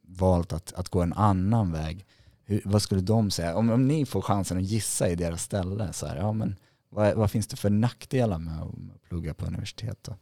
valt 0.03 0.53
att, 0.53 0.73
att 0.73 0.89
gå 0.89 1.03
en 1.03 1.13
annan 1.13 1.73
väg. 1.73 2.07
Hur, 2.45 2.63
vad 2.65 2.83
skulle 2.83 3.01
de 3.01 3.31
säga? 3.31 3.57
Om, 3.57 3.71
om 3.71 3.89
ni 3.89 4.07
får 4.07 4.23
chansen 4.23 4.59
att 4.59 4.65
gissa 4.65 5.09
i 5.09 5.15
deras 5.15 5.43
ställe, 5.43 5.93
så 5.93 6.07
här, 6.07 6.17
ja, 6.17 6.33
men 6.33 6.57
vad, 6.89 7.15
vad 7.15 7.31
finns 7.31 7.47
det 7.47 7.57
för 7.57 7.71
nackdelar 7.71 8.39
med 8.39 8.63
att, 8.63 8.77
med 8.77 8.95
att 8.95 9.03
plugga 9.03 9.35
på 9.35 9.47
universitet? 9.47 9.99
Då? 10.03 10.17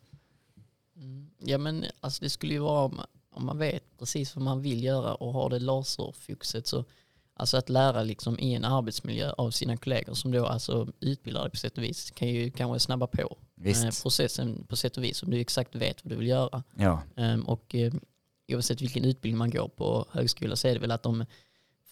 Mm. 0.97 1.31
Ja 1.39 1.59
men 1.59 1.85
alltså 2.01 2.25
det 2.25 2.31
skulle 2.31 2.53
ju 2.53 2.61
vara 2.61 3.07
om, 3.33 3.47
man 3.47 3.59
vet 3.59 3.99
precis 3.99 4.37
vad 4.37 4.45
man 4.45 4.61
vill 4.61 4.85
göra 4.85 5.15
och 5.15 5.33
har 5.33 5.51
det 5.51 5.59
laserfokuset 5.59 6.67
så 6.67 6.85
alltså 7.35 7.57
att 7.57 7.69
lära 7.69 8.03
liksom 8.03 8.39
i 8.39 8.55
en 8.55 8.65
arbetsmiljö 8.65 9.33
av 9.33 9.51
sina 9.51 9.77
kollegor 9.77 10.15
som 10.15 10.33
då 10.33 10.47
alltså 10.47 10.89
utbildar 11.01 11.43
dig 11.43 11.51
på 11.51 11.57
sätt 11.57 11.79
och 11.79 11.85
vis 11.85 12.11
kan 12.11 12.29
ju 12.29 12.51
kanske 12.51 12.81
snabba 12.81 13.07
på 13.07 13.37
Visst, 13.55 13.85
eh, 13.85 14.03
processen 14.03 14.65
på 14.69 14.77
sätt 14.77 14.97
och 14.97 15.05
vis 15.05 15.23
om 15.23 15.31
du 15.31 15.41
exakt 15.41 15.75
vet 15.75 16.05
vad 16.05 16.13
du 16.13 16.17
vill 16.17 16.29
göra. 16.29 16.63
ja, 16.77 17.03
Ehm, 17.17 17.43
och 17.43 17.75
eh, 17.75 17.93
oavsett 18.53 18.83
vilken 18.83 19.05
utbildning 19.05 19.39
man 19.39 19.51
går 19.51 19.69
på 19.69 20.07
högskola 20.11 20.57
så 20.57 20.69
är 20.69 20.75
det 20.75 20.81
väl 20.81 20.91
att 20.91 21.03
de 21.03 21.25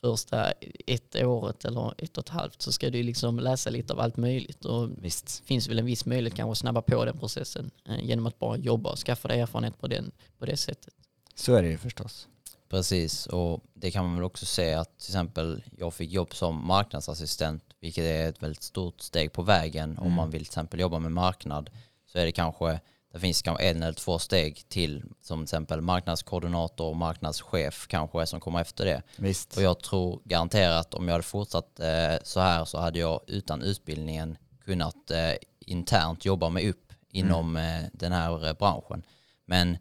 första 0.00 0.52
ett 0.86 1.16
året 1.16 1.64
eller 1.64 1.94
ett 1.98 2.18
och 2.18 2.24
ett 2.24 2.28
halvt 2.28 2.62
så 2.62 2.72
ska 2.72 2.90
du 2.90 3.02
liksom 3.02 3.38
läsa 3.38 3.70
lite 3.70 3.92
av 3.92 4.00
allt 4.00 4.16
möjligt 4.16 4.64
och 4.64 4.88
visst. 5.04 5.42
finns 5.44 5.68
väl 5.68 5.78
en 5.78 5.86
viss 5.86 6.06
möjlighet 6.06 6.36
kanske 6.36 6.52
att 6.52 6.58
snabba 6.58 6.82
på 6.82 7.04
den 7.04 7.18
processen 7.18 7.70
eh, 7.88 8.04
genom 8.04 8.26
att 8.26 8.38
bara 8.38 8.56
jobba 8.56 8.90
och 8.92 8.98
skaffa 8.98 9.28
dig 9.28 9.40
erfarenhet 9.40 9.80
på, 9.80 9.88
den, 9.88 10.10
på 10.38 10.46
det 10.46 10.56
sättet. 10.56 10.94
Så 11.40 11.54
är 11.54 11.62
det 11.62 11.68
ju 11.68 11.78
förstås. 11.78 12.28
Precis, 12.68 13.26
och 13.26 13.60
det 13.74 13.90
kan 13.90 14.04
man 14.04 14.14
väl 14.14 14.24
också 14.24 14.46
se 14.46 14.74
att 14.74 14.98
till 14.98 15.08
exempel 15.10 15.62
jag 15.78 15.94
fick 15.94 16.10
jobb 16.10 16.34
som 16.34 16.66
marknadsassistent, 16.66 17.62
vilket 17.80 18.04
är 18.04 18.28
ett 18.28 18.42
väldigt 18.42 18.62
stort 18.62 19.00
steg 19.00 19.32
på 19.32 19.42
vägen. 19.42 19.98
Om 19.98 20.04
Mm. 20.04 20.16
man 20.16 20.30
vill 20.30 20.40
till 20.40 20.48
exempel 20.50 20.80
jobba 20.80 20.98
med 20.98 21.12
marknad 21.12 21.70
så 22.12 22.18
är 22.18 22.24
det 22.24 22.32
kanske, 22.32 22.80
det 23.12 23.20
finns 23.20 23.42
kanske 23.42 23.64
en 23.64 23.82
eller 23.82 23.92
två 23.92 24.18
steg 24.18 24.68
till 24.68 25.02
som 25.22 25.38
till 25.38 25.42
exempel 25.42 25.80
marknadskoordinator 25.80 26.86
och 26.88 26.96
marknadschef 26.96 27.86
kanske 27.88 28.26
som 28.26 28.40
kommer 28.40 28.60
efter 28.60 28.84
det. 28.84 29.02
Visst. 29.16 29.56
Och 29.56 29.62
jag 29.62 29.80
tror 29.80 30.20
garanterat 30.24 30.94
om 30.94 31.08
jag 31.08 31.12
hade 31.14 31.22
fortsatt 31.22 31.80
eh, 31.80 32.14
så 32.22 32.40
här 32.40 32.64
så 32.64 32.78
hade 32.78 32.98
jag 32.98 33.20
utan 33.26 33.62
utbildningen 33.62 34.36
kunnat 34.64 35.10
eh, 35.10 35.32
internt 35.66 36.24
jobba 36.24 36.48
mig 36.48 36.68
upp 36.70 36.92
inom 37.12 37.56
eh, 37.56 37.82
den 37.92 38.12
här 38.12 38.54
branschen. 38.54 39.02
Men 39.46 39.78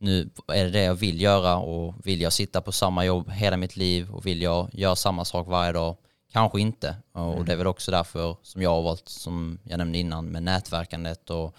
nu 0.00 0.30
är 0.48 0.64
det 0.64 0.70
det 0.70 0.82
jag 0.82 0.94
vill 0.94 1.20
göra 1.20 1.56
och 1.56 1.94
vill 2.04 2.20
jag 2.20 2.32
sitta 2.32 2.60
på 2.60 2.72
samma 2.72 3.04
jobb 3.04 3.30
hela 3.30 3.56
mitt 3.56 3.76
liv 3.76 4.10
och 4.10 4.26
vill 4.26 4.42
jag 4.42 4.68
göra 4.72 4.96
samma 4.96 5.24
sak 5.24 5.46
varje 5.48 5.72
dag? 5.72 5.96
Kanske 6.32 6.60
inte. 6.60 6.96
Och 7.12 7.32
Mm. 7.32 7.44
det 7.44 7.52
är 7.52 7.56
väl 7.56 7.66
också 7.66 7.90
därför 7.90 8.36
som 8.42 8.62
jag 8.62 8.70
har 8.70 8.82
valt, 8.82 9.08
som 9.08 9.58
jag 9.64 9.78
nämnde 9.78 9.98
innan, 9.98 10.26
med 10.26 10.42
nätverkandet 10.42 11.30
och 11.30 11.54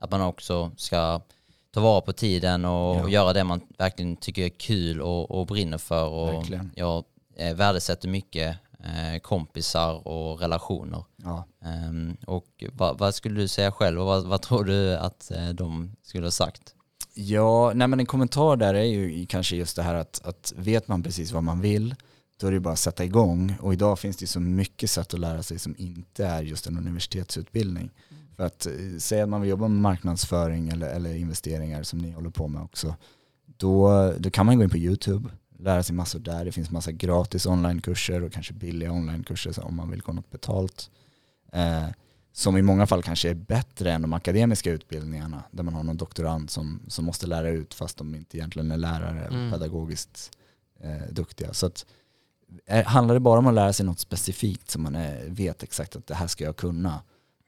att 0.00 0.10
man 0.10 0.20
också 0.20 0.70
ska 0.76 1.20
ta 1.70 1.80
vara 1.80 2.00
på 2.00 2.12
tiden 2.12 2.64
och 2.64 2.96
Ja. 2.96 3.08
göra 3.08 3.32
det 3.32 3.44
man 3.44 3.60
verkligen 3.78 4.16
tycker 4.16 4.42
är 4.44 4.48
kul 4.48 5.00
och, 5.00 5.30
och 5.30 5.46
brinner 5.46 5.78
för. 5.78 6.08
Och 6.08 6.34
Verkligen. 6.34 6.70
jag 6.74 7.04
eh, 7.36 7.54
värdesätter 7.54 8.08
mycket 8.08 8.56
eh, 8.84 9.20
kompisar 9.22 10.08
och 10.08 10.40
relationer. 10.40 11.04
Ja. 11.16 11.44
Ehm, 11.64 12.16
och 12.26 12.64
vad, 12.72 12.98
vad 12.98 13.14
skulle 13.14 13.40
du 13.40 13.48
säga 13.48 13.72
själv 13.72 14.00
och 14.00 14.06
vad, 14.06 14.24
vad 14.26 14.42
tror 14.42 14.64
du 14.64 14.96
att 14.96 15.30
eh, 15.30 15.48
de 15.48 15.96
skulle 16.02 16.26
ha 16.26 16.30
sagt? 16.30 16.74
Ja, 17.18 17.72
nej 17.74 17.88
men 17.88 18.00
en 18.00 18.06
kommentar 18.06 18.56
där 18.56 18.74
är 18.74 18.84
ju 18.84 19.26
kanske 19.26 19.56
just 19.56 19.76
det 19.76 19.82
här 19.82 19.94
att, 19.94 20.20
att 20.24 20.52
vet 20.56 20.88
man 20.88 21.02
precis 21.02 21.32
vad 21.32 21.44
man 21.44 21.60
vill, 21.60 21.94
då 22.40 22.46
är 22.46 22.52
det 22.52 22.60
bara 22.60 22.72
att 22.72 22.78
sätta 22.78 23.04
igång. 23.04 23.56
Och 23.60 23.72
idag 23.72 23.98
finns 23.98 24.16
det 24.16 24.26
så 24.26 24.40
mycket 24.40 24.90
sätt 24.90 25.14
att 25.14 25.20
lära 25.20 25.42
sig 25.42 25.58
som 25.58 25.74
inte 25.78 26.26
är 26.26 26.42
just 26.42 26.66
en 26.66 26.78
universitetsutbildning. 26.78 27.90
För 28.36 28.44
att 28.44 28.66
eh, 28.66 28.98
säga 28.98 29.22
att 29.22 29.28
man 29.28 29.40
vill 29.40 29.50
jobba 29.50 29.68
med 29.68 29.80
marknadsföring 29.80 30.68
eller, 30.68 30.88
eller 30.88 31.14
investeringar 31.14 31.82
som 31.82 31.98
ni 31.98 32.10
håller 32.10 32.30
på 32.30 32.48
med 32.48 32.62
också, 32.62 32.94
då, 33.46 34.12
då 34.18 34.30
kan 34.30 34.46
man 34.46 34.56
gå 34.56 34.64
in 34.64 34.70
på 34.70 34.76
YouTube, 34.76 35.28
lära 35.58 35.82
sig 35.82 35.94
massor 35.94 36.18
där. 36.18 36.44
Det 36.44 36.52
finns 36.52 36.70
massa 36.70 36.92
gratis 36.92 37.46
onlinekurser 37.46 38.22
och 38.22 38.32
kanske 38.32 38.52
billiga 38.52 38.92
onlinekurser 38.92 39.64
om 39.64 39.76
man 39.76 39.90
vill 39.90 40.02
gå 40.02 40.12
något 40.12 40.30
betalt. 40.30 40.90
Eh, 41.52 41.86
som 42.36 42.56
i 42.56 42.62
många 42.62 42.86
fall 42.86 43.02
kanske 43.02 43.30
är 43.30 43.34
bättre 43.34 43.92
än 43.92 44.02
de 44.02 44.12
akademiska 44.12 44.70
utbildningarna 44.72 45.42
där 45.50 45.62
man 45.62 45.74
har 45.74 45.82
någon 45.82 45.96
doktorand 45.96 46.50
som, 46.50 46.80
som 46.88 47.04
måste 47.04 47.26
lära 47.26 47.48
ut 47.48 47.74
fast 47.74 47.96
de 47.98 48.14
inte 48.14 48.36
egentligen 48.36 48.70
är 48.70 48.76
lärare 48.76 49.24
eller 49.26 49.38
Mm. 49.38 49.52
pedagogiskt 49.52 50.30
eh, 50.80 51.12
duktiga. 51.12 51.52
Så 51.54 51.66
att, 51.66 51.86
är, 52.66 52.84
handlar 52.84 53.14
det 53.14 53.20
bara 53.20 53.38
om 53.38 53.46
att 53.46 53.54
lära 53.54 53.72
sig 53.72 53.86
något 53.86 53.98
specifikt 54.00 54.70
som 54.70 54.82
man 54.82 54.94
är, 54.94 55.28
vet 55.28 55.62
exakt 55.62 55.96
att 55.96 56.06
det 56.06 56.14
här 56.14 56.26
ska 56.26 56.44
jag 56.44 56.56
kunna, 56.56 57.00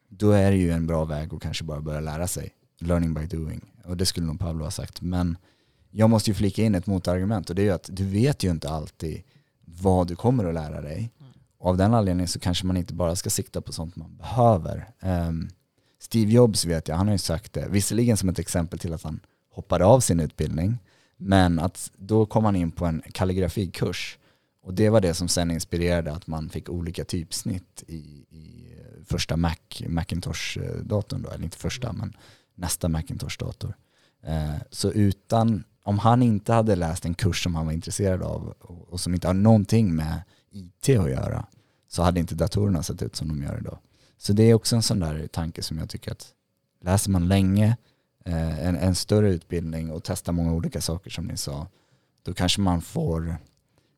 då 0.09 0.31
är 0.31 0.51
det 0.51 0.57
ju 0.57 0.71
en 0.71 0.87
bra 0.87 1.05
väg 1.05 1.35
att 1.35 1.43
kanske 1.43 1.65
bara 1.65 1.81
börja 1.81 2.01
lära 2.01 2.27
sig. 2.27 2.51
Learning 2.79 3.15
by 3.15 3.27
doing. 3.27 3.73
Och 3.85 3.97
det 3.97 4.07
skulle 4.07 4.27
nog 4.27 4.41
Pablo 4.41 4.65
ha 4.65 4.71
sagt. 4.71 5.01
Men 5.03 5.37
jag 5.91 6.11
måste 6.11 6.31
ju 6.31 6.35
flika 6.35 6.63
in 6.63 6.75
ett 6.75 6.87
motargument 6.87 7.51
och 7.51 7.57
det 7.57 7.63
är 7.63 7.67
ju 7.67 7.73
att 7.73 7.89
du 7.93 8.05
vet 8.05 8.43
ju 8.43 8.51
inte 8.51 8.71
alltid 8.71 9.23
vad 9.65 10.07
du 10.09 10.17
kommer 10.17 10.45
att 10.45 10.55
lära 10.55 10.81
dig. 10.81 11.11
Och 11.59 11.71
av 11.71 11.77
den 11.77 11.95
anledningen 11.95 12.29
så 12.29 12.41
kanske 12.41 12.67
man 12.67 12.77
inte 12.77 12.95
bara 12.95 13.17
ska 13.17 13.31
sikta 13.31 13.61
på 13.61 13.73
sånt 13.73 13.97
man 13.97 14.17
behöver. 14.17 14.91
Um, 15.01 15.49
Steve 16.01 16.33
Jobs 16.33 16.65
vet 16.65 16.89
jag, 16.89 16.97
han 16.97 17.07
har 17.07 17.15
ju 17.15 17.19
sagt 17.19 17.53
det, 17.53 17.69
visserligen 17.69 18.17
som 18.17 18.29
ett 18.29 18.39
exempel 18.39 18.79
till 18.79 18.95
att 18.95 19.03
han 19.03 19.21
hoppade 19.51 19.85
av 19.85 20.01
sin 20.01 20.21
utbildning, 20.21 20.79
men 21.17 21.59
att 21.59 21.91
då 21.97 22.27
kom 22.27 22.45
han 22.45 22.57
in 22.57 22.71
på 22.71 22.85
en 22.85 23.03
kalligrafikurs 23.13 24.19
och 24.63 24.75
det 24.75 24.89
var 24.89 25.01
det 25.01 25.15
som 25.15 25.29
sen 25.29 25.51
inspirerade 25.51 26.13
att 26.13 26.27
man 26.27 26.49
fick 26.49 26.69
olika 26.69 27.05
typsnitt 27.05 27.85
i, 27.87 28.27
i 28.31 28.75
eh, 28.79 29.05
första 29.05 29.37
Mac, 29.37 29.57
Macintosh-datorn 29.81 31.23
då, 31.23 31.31
eller 31.31 31.45
inte 31.45 31.59
första 31.59 31.93
men 31.93 32.17
nästa 32.55 32.89
Macintosh-dator. 32.89 33.75
Eh, 34.23 34.55
så 34.71 34.93
utan, 34.93 35.65
om 35.83 35.99
han 35.99 36.23
inte 36.23 36.53
hade 36.53 36.77
läst 36.77 37.05
en 37.05 37.15
kurs 37.15 37.43
som 37.43 37.55
han 37.55 37.67
var 37.67 37.73
intresserad 37.73 38.23
av 38.23 38.55
och, 38.59 38.89
och 38.89 39.01
som 39.01 39.15
inte 39.15 39.27
har 39.27 39.35
någonting 39.35 39.95
med 39.95 40.23
IT 40.51 40.89
att 40.89 41.11
göra 41.11 41.47
så 41.89 42.03
hade 42.03 42.21
inte 42.21 42.35
datorerna 42.35 42.83
sett 42.83 43.03
ut 43.03 43.17
som 43.17 43.29
de 43.29 43.43
gör 43.43 43.59
idag. 43.59 43.79
Så 44.17 44.33
det 44.33 44.43
är 44.43 44.55
också 44.55 44.77
en 44.77 44.83
sån 44.83 45.01
där 45.01 45.27
tanke 45.27 45.63
som 45.63 45.79
jag 45.79 45.89
tycker 45.89 46.13
att 46.13 46.33
läser 46.85 47.11
man 47.11 47.29
länge, 47.29 47.77
eh, 48.25 48.67
en, 48.67 48.77
en 48.77 48.95
större 48.95 49.31
utbildning 49.31 49.91
och 49.91 50.05
testar 50.05 50.33
många 50.33 50.53
olika 50.53 50.81
saker 50.81 51.11
som 51.11 51.25
ni 51.25 51.37
sa, 51.37 51.67
då 52.23 52.35
kanske 52.35 52.61
man 52.61 52.81
får, 52.83 53.37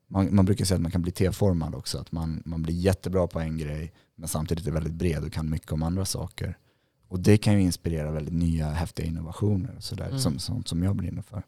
man, 0.09 0.35
man 0.35 0.45
brukar 0.45 0.65
säga 0.65 0.77
att 0.77 0.83
man 0.83 0.91
kan 0.91 1.03
bli 1.03 1.13
T-formad 1.13 1.75
också, 1.75 1.99
att 1.99 2.13
man, 2.13 2.43
man 2.45 2.63
blir 2.63 2.75
jättebra 2.75 3.27
på 3.27 3.41
en 3.41 3.59
grej 3.59 3.93
men 4.15 4.29
samtidigt 4.29 4.67
är 4.67 4.73
väldigt 4.73 4.93
bred 4.95 5.25
och 5.25 5.33
kan 5.33 5.51
mycket 5.51 5.73
om 5.73 5.83
andra 5.83 6.05
saker. 6.05 6.59
Och 7.09 7.21
det 7.21 7.37
kan 7.39 7.55
ju 7.55 7.61
inspirera 7.63 8.11
väldigt 8.11 8.35
nya 8.35 8.71
häftiga 8.71 9.07
innovationer 9.07 9.75
och 9.77 9.83
sådär, 9.85 10.07
Mm. 10.07 10.19
som, 10.19 10.39
sånt 10.39 10.69
som 10.69 10.83
jag 10.83 10.97
brinner 10.97 11.23
för. 11.23 11.43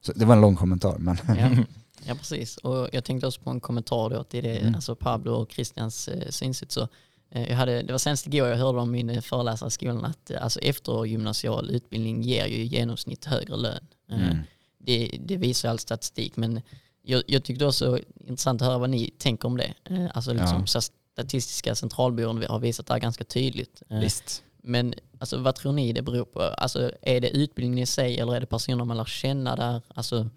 Så 0.00 0.12
det 0.12 0.24
var 0.24 0.34
en 0.34 0.40
lång 0.40 0.56
kommentar 0.56 0.98
men 0.98 1.16
Ja. 1.28 1.50
ja, 2.06 2.14
precis. 2.14 2.56
Och 2.56 2.88
jag 2.92 3.04
tänkte 3.04 3.26
också 3.26 3.40
på 3.40 3.50
en 3.50 3.60
kommentar 3.60 4.10
då 4.10 4.24
till 4.24 4.44
det, 4.44 4.58
Mm. 4.58 4.74
alltså 4.74 4.94
Pablo 4.96 5.32
och 5.32 5.52
Christians 5.52 6.08
eh, 6.08 6.30
synsätt. 6.30 6.72
Så, 6.72 6.88
eh, 7.30 7.48
jag 7.50 7.56
hade, 7.56 7.82
det 7.82 7.92
var 7.92 7.98
senast 7.98 8.26
igår 8.26 8.48
jag 8.48 8.56
hörde 8.56 8.78
om 8.78 8.90
min 8.90 9.10
eh, 9.10 9.20
föreläsare 9.20 9.68
i 9.68 9.70
skolan 9.70 10.04
att 10.04 10.30
eh, 10.30 10.42
alltså 10.44 10.60
eftergymnasial 10.60 11.70
utbildning 11.70 12.22
ger 12.22 12.46
ju 12.46 12.56
i 12.56 12.64
genomsnitt 12.66 13.24
högre 13.24 13.56
lön. 13.56 13.86
Eh, 14.10 14.22
mm. 14.30 14.38
det, 14.78 15.18
det 15.20 15.36
visar 15.36 15.68
all 15.68 15.78
statistik 15.78 16.36
men 16.36 16.60
jag, 17.02 17.22
jag 17.26 17.44
tyckte 17.44 17.66
också 17.66 17.98
intressant 18.26 18.62
att 18.62 18.68
höra 18.68 18.78
vad 18.78 18.90
ni 18.90 19.10
tänker 19.18 19.48
om 19.48 19.56
det. 19.56 19.74
Eh, 19.84 20.06
Alltså 20.14 20.32
liksom 20.32 20.64
Ja. 20.74 20.80
Statistiska 21.12 21.74
centralbyrån 21.74 22.44
har 22.48 22.58
visat 22.58 22.86
det 22.86 22.92
här 22.92 23.00
ganska 23.00 23.24
tydligt. 23.24 23.82
Visst. 23.88 24.42
Men 24.62 24.94
alltså, 25.18 25.38
vad 25.38 25.54
tror 25.54 25.72
ni 25.72 25.92
det 25.92 26.02
beror 26.02 26.24
på? 26.24 26.40
Alltså, 26.42 26.92
är 27.02 27.20
det 27.20 27.30
utbildningen 27.30 27.82
i 27.82 27.86
sig 27.86 28.18
eller 28.18 28.34
är 28.36 28.40
det 28.40 28.46
personer 28.46 28.84
man 28.84 28.96
lär 28.96 29.04
känna 29.04 29.56
där? 29.56 29.82
Alltså, 29.88 30.28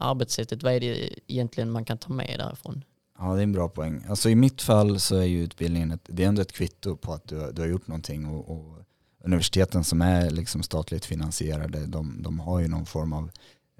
arbetssättet, 0.00 0.62
vad 0.62 0.72
är 0.72 0.80
det 0.80 1.10
egentligen 1.26 1.70
man 1.70 1.84
kan 1.84 1.98
ta 1.98 2.12
med 2.12 2.34
därifrån? 2.38 2.84
Ja 3.18 3.34
det 3.34 3.40
är 3.40 3.42
en 3.42 3.52
bra 3.52 3.68
poäng. 3.68 4.04
Alltså 4.08 4.30
i 4.30 4.34
mitt 4.34 4.62
fall 4.62 5.00
så 5.00 5.16
är 5.16 5.24
ju 5.24 5.42
utbildningen 5.42 5.90
ett, 5.90 6.00
det 6.06 6.24
är 6.24 6.28
ändå 6.28 6.42
ett 6.42 6.52
kvitto 6.52 6.96
på 6.96 7.12
att 7.12 7.28
du, 7.28 7.52
du 7.52 7.62
har 7.62 7.68
gjort 7.68 7.86
någonting 7.86 8.26
och, 8.26 8.50
och 8.50 8.78
universiteten 9.24 9.84
som 9.84 10.02
är 10.02 10.30
liksom 10.30 10.62
statligt 10.62 11.04
finansierade 11.04 11.86
de, 11.86 12.22
de 12.22 12.40
har 12.40 12.60
ju 12.60 12.68
någon 12.68 12.86
form 12.86 13.12
av 13.12 13.30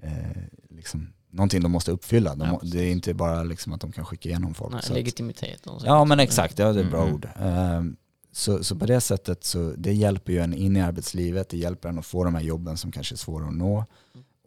eh, 0.02 0.42
liksom, 0.70 1.12
någonting 1.30 1.62
de 1.62 1.72
måste 1.72 1.90
uppfylla. 1.92 2.34
De, 2.34 2.48
Ja, 2.48 2.60
det 2.62 2.78
är 2.82 2.90
inte 2.92 3.14
bara 3.14 3.42
liksom 3.42 3.72
att 3.72 3.80
de 3.80 3.92
kan 3.92 4.04
skicka 4.04 4.28
igenom 4.28 4.54
folk. 4.54 4.72
Nej, 4.72 4.82
så 4.82 4.92
att, 4.92 4.98
legitimitet 4.98 5.66
och 5.66 5.80
så. 5.80 5.86
ja 5.86 6.04
men 6.04 6.20
exakt, 6.20 6.58
ja, 6.58 6.72
det 6.72 6.80
är 6.80 6.84
ett 6.84 6.90
bra 6.90 7.02
Mm. 7.02 7.14
ord. 7.14 7.28
Ehm, 7.40 7.96
så, 8.32 8.64
så 8.64 8.76
på 8.76 8.86
det 8.86 9.00
sättet 9.00 9.44
så 9.44 9.74
det 9.78 9.92
hjälper 9.92 10.32
ju 10.32 10.38
en 10.38 10.54
in 10.54 10.76
i 10.76 10.80
arbetslivet, 10.80 11.48
det 11.48 11.56
hjälper 11.56 11.88
en 11.88 11.98
att 11.98 12.06
få 12.06 12.24
de 12.24 12.34
här 12.34 12.42
jobben 12.42 12.76
som 12.76 12.92
kanske 12.92 13.14
är 13.14 13.16
svåra 13.16 13.46
att 13.46 13.54
nå. 13.54 13.84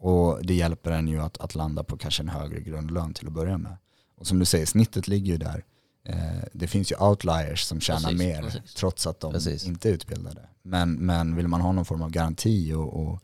Och 0.04 0.46
det 0.46 0.54
hjälper 0.54 0.90
en 0.90 1.08
ju 1.08 1.20
att, 1.20 1.38
att 1.38 1.54
landa 1.54 1.84
på 1.84 1.96
kanske 1.96 2.22
en 2.22 2.28
högre 2.28 2.60
grundlön 2.60 3.14
till 3.14 3.26
att 3.26 3.32
börja 3.32 3.58
med. 3.58 3.76
Och 4.16 4.26
som 4.26 4.38
du 4.38 4.44
säger, 4.44 4.66
snittet 4.66 5.08
ligger 5.08 5.32
ju 5.32 5.38
där. 5.38 5.64
Eh, 6.04 6.44
det 6.52 6.66
finns 6.66 6.92
ju 6.92 6.96
outliers 6.96 7.62
som 7.62 7.80
tjänar 7.80 8.00
Precis, 8.00 8.18
mer 8.18 8.42
precis. 8.42 8.74
trots 8.74 9.06
att 9.06 9.20
de 9.20 9.32
Precis. 9.32 9.66
inte 9.66 9.88
är 9.88 9.92
utbildade. 9.92 10.48
Men, 10.62 10.92
men 10.94 11.36
vill 11.36 11.48
man 11.48 11.60
ha 11.60 11.72
någon 11.72 11.84
form 11.84 12.02
av 12.02 12.10
garanti 12.10 12.72
och, 12.72 13.00
och 13.02 13.20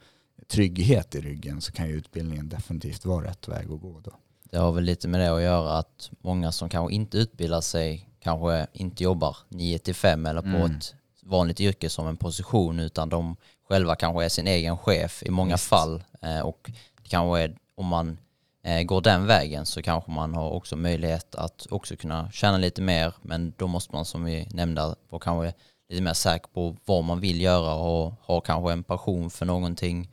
trygghet 0.48 1.14
i 1.14 1.20
ryggen 1.20 1.60
så 1.60 1.72
kan 1.72 1.88
ju 1.88 1.94
utbildningen 1.94 2.48
definitivt 2.48 3.04
vara 3.04 3.24
rätt 3.26 3.48
väg 3.48 3.70
att 3.72 3.80
gå 3.80 4.00
då. 4.04 4.10
Det 4.50 4.58
har 4.58 4.72
väl 4.72 4.84
lite 4.84 5.08
med 5.08 5.20
det 5.20 5.34
att 5.36 5.42
göra 5.42 5.78
att 5.78 6.10
många 6.20 6.52
som 6.52 6.68
kanske 6.68 6.94
inte 6.94 7.18
utbildar 7.18 7.60
sig 7.60 8.08
kanske 8.20 8.66
inte 8.72 9.04
jobbar 9.04 9.36
9 9.48 9.78
till 9.78 9.94
5 9.94 10.26
eller 10.26 10.42
på 10.42 10.48
Mm. 10.48 10.62
ett 10.76 10.94
vanligt 11.22 11.60
yrke 11.60 11.88
som 11.90 12.06
en 12.06 12.16
position 12.16 12.80
utan 12.80 13.08
de 13.08 13.36
själva 13.70 13.94
kanske 13.94 14.24
är 14.24 14.28
sin 14.28 14.46
egen 14.46 14.78
chef 14.78 15.22
i 15.22 15.30
många 15.30 15.54
Visst. 15.54 15.68
fall 15.68 16.02
Eh, 16.22 16.40
och 16.40 16.70
det 17.02 17.08
kanske 17.08 17.40
är, 17.40 17.56
om 17.74 17.86
man 17.86 18.18
eh, 18.62 18.82
går 18.82 19.00
den 19.00 19.26
vägen 19.26 19.66
så 19.66 19.82
kanske 19.82 20.10
man 20.10 20.34
har 20.34 20.50
också 20.50 20.76
möjlighet 20.76 21.34
att 21.34 21.66
också 21.70 21.96
kunna 21.96 22.30
tjäna 22.30 22.58
lite 22.58 22.82
mer 22.82 23.14
men 23.22 23.52
då 23.56 23.66
måste 23.66 23.94
man 23.94 24.04
som 24.04 24.24
vi 24.24 24.48
nämnde 24.50 24.94
vara 25.08 25.20
kanske 25.20 25.52
lite 25.88 26.02
mer 26.02 26.14
säker 26.14 26.48
på 26.54 26.76
vad 26.84 27.04
man 27.04 27.20
vill 27.20 27.40
göra 27.40 27.74
och 27.74 28.12
ha 28.22 28.40
kanske 28.40 28.72
en 28.72 28.82
passion 28.82 29.30
för 29.30 29.46
någonting 29.46 30.08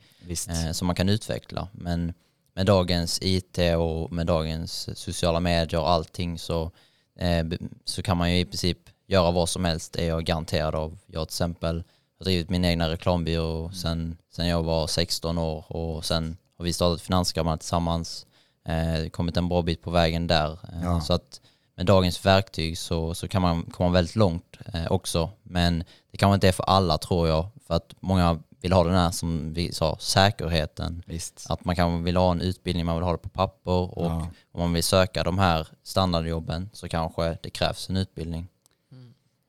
eh, 0.48 0.72
som 0.72 0.86
man 0.86 0.96
kan 0.96 1.08
utveckla. 1.08 1.68
Men 1.72 2.12
med 2.54 2.66
dagens 2.66 3.18
IT 3.22 3.58
och 3.78 4.12
med 4.12 4.26
dagens 4.26 4.98
sociala 4.98 5.40
medier 5.40 5.80
och 5.80 5.90
allting 5.90 6.38
så, 6.38 6.70
eh, 7.18 7.46
så 7.84 8.02
kan 8.02 8.16
man 8.16 8.32
ju 8.32 8.38
i 8.38 8.44
princip 8.44 8.78
göra 9.06 9.30
vad 9.30 9.48
som 9.48 9.64
helst, 9.64 9.96
är 9.96 10.08
jag 10.08 10.24
garanterad 10.24 10.74
av. 10.74 10.98
Jag 11.06 11.28
till 11.28 11.32
exempel 11.32 11.84
drivit 12.24 12.50
min 12.50 12.64
egna 12.64 12.90
reklambyrå 12.90 13.70
sen, 13.72 14.16
sen 14.32 14.46
jag 14.46 14.62
var 14.62 14.86
16 14.86 15.38
år 15.38 15.64
och 15.72 16.04
sen 16.04 16.36
har 16.58 16.64
vi 16.64 16.72
startat 16.72 17.00
Finanskammaren 17.00 17.58
tillsammans. 17.58 18.26
Eh, 18.68 19.08
kommit 19.10 19.36
en 19.36 19.48
bra 19.48 19.62
bit 19.62 19.82
på 19.82 19.90
vägen 19.90 20.26
där. 20.26 20.52
Eh, 20.52 20.82
Ja. 20.82 21.00
Så 21.00 21.12
att 21.12 21.40
med 21.76 21.86
dagens 21.86 22.26
verktyg 22.26 22.78
så, 22.78 23.14
så 23.14 23.28
kan 23.28 23.42
man 23.42 23.62
komma 23.62 23.90
väldigt 23.90 24.16
långt 24.16 24.56
eh, 24.74 24.86
också. 24.92 25.30
Men 25.42 25.84
det 26.10 26.16
kanske 26.18 26.34
inte 26.34 26.48
är 26.48 26.52
för 26.52 26.64
alla 26.64 26.98
tror 26.98 27.28
jag. 27.28 27.46
För 27.66 27.74
att 27.74 27.94
många 28.00 28.38
vill 28.60 28.72
ha 28.72 28.84
den 28.84 28.94
här 28.94 29.10
som 29.10 29.52
vi 29.54 29.72
sa, 29.72 29.96
säkerheten. 30.00 31.02
Visst. 31.06 31.46
Att 31.50 31.64
man 31.64 31.76
kanske 31.76 32.04
vill 32.04 32.16
ha 32.16 32.30
en 32.30 32.40
utbildning, 32.40 32.86
man 32.86 32.94
vill 32.96 33.04
ha 33.04 33.12
det 33.12 33.18
på 33.18 33.28
papper 33.28 33.98
och 33.98 34.04
Ja. 34.10 34.28
om 34.52 34.60
man 34.60 34.72
vill 34.72 34.84
söka 34.84 35.24
de 35.24 35.38
här 35.38 35.68
standardjobben 35.82 36.70
så 36.72 36.88
kanske 36.88 37.38
det 37.42 37.50
krävs 37.50 37.88
en 37.90 37.96
utbildning. 37.96 38.48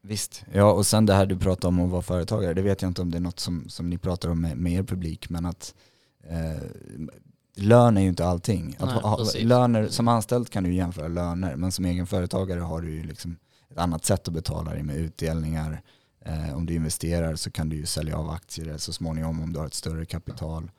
Visst. 0.09 0.45
Ja, 0.53 0.71
och 0.71 0.85
sen 0.85 1.05
det 1.05 1.13
här 1.13 1.25
du 1.25 1.37
pratar 1.37 1.67
om 1.67 1.79
att 1.79 1.89
vara 1.89 2.01
företagare, 2.01 2.53
det 2.53 2.61
vet 2.61 2.81
jag 2.81 2.89
inte 2.89 3.01
om 3.01 3.11
det 3.11 3.17
är 3.17 3.21
något 3.21 3.39
som, 3.39 3.69
som 3.69 3.89
ni 3.89 3.97
pratar 3.97 4.29
om 4.29 4.41
med, 4.41 4.57
med 4.57 4.73
er 4.73 4.83
publik, 4.83 5.29
men 5.29 5.45
att 5.45 5.73
eh, 6.23 6.63
lön 7.55 7.97
är 7.97 8.01
ju 8.01 8.09
inte 8.09 8.25
allting. 8.25 8.75
Att 8.79 8.89
Nej, 8.89 9.01
ha, 9.01 9.25
löner, 9.39 9.87
som 9.87 10.07
anställd 10.07 10.49
kan 10.49 10.63
du 10.63 10.73
jämföra 10.73 11.07
löner, 11.07 11.55
men 11.55 11.71
som 11.71 11.85
egen 11.85 12.07
företagare 12.07 12.59
har 12.59 12.81
du 12.81 12.91
ju 12.91 13.03
liksom 13.03 13.37
ett 13.71 13.77
annat 13.77 14.05
sätt 14.05 14.27
att 14.27 14.33
betala 14.33 14.71
dig 14.71 14.83
med 14.83 14.95
utdelningar, 14.95 15.81
Eh, 16.25 16.55
om 16.55 16.65
du 16.65 16.73
investerar 16.73 17.35
så 17.35 17.51
kan 17.51 17.69
du 17.69 17.75
ju 17.75 17.85
sälja 17.85 18.17
av 18.17 18.29
aktier 18.29 18.77
så 18.77 18.93
småningom 18.93 19.43
om 19.43 19.53
du 19.53 19.59
har 19.59 19.65
ett 19.65 19.73
större 19.73 20.05
kapital. 20.05 20.71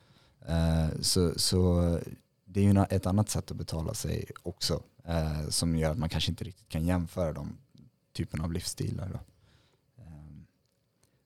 Eh, 0.49 1.01
så, 1.01 1.33
så 1.37 1.81
det 2.45 2.61
är 2.61 2.65
ju 2.65 2.85
ett 2.91 3.07
annat 3.07 3.31
sätt 3.31 3.51
att 3.51 3.57
betala 3.57 3.95
sig 3.95 4.31
också 4.43 4.83
eh, 5.05 5.49
som 5.49 5.77
gör 5.77 5.91
att 5.91 5.99
man 5.99 6.09
kanske 6.09 6.31
inte 6.31 6.45
riktigt 6.45 6.69
kan 6.69 6.85
jämföra 6.85 7.33
de 7.33 7.59
typen 8.13 8.41
av 8.41 8.53
livsstilar. 8.53 9.09
Då. 9.09 9.19
Eh, 10.03 10.43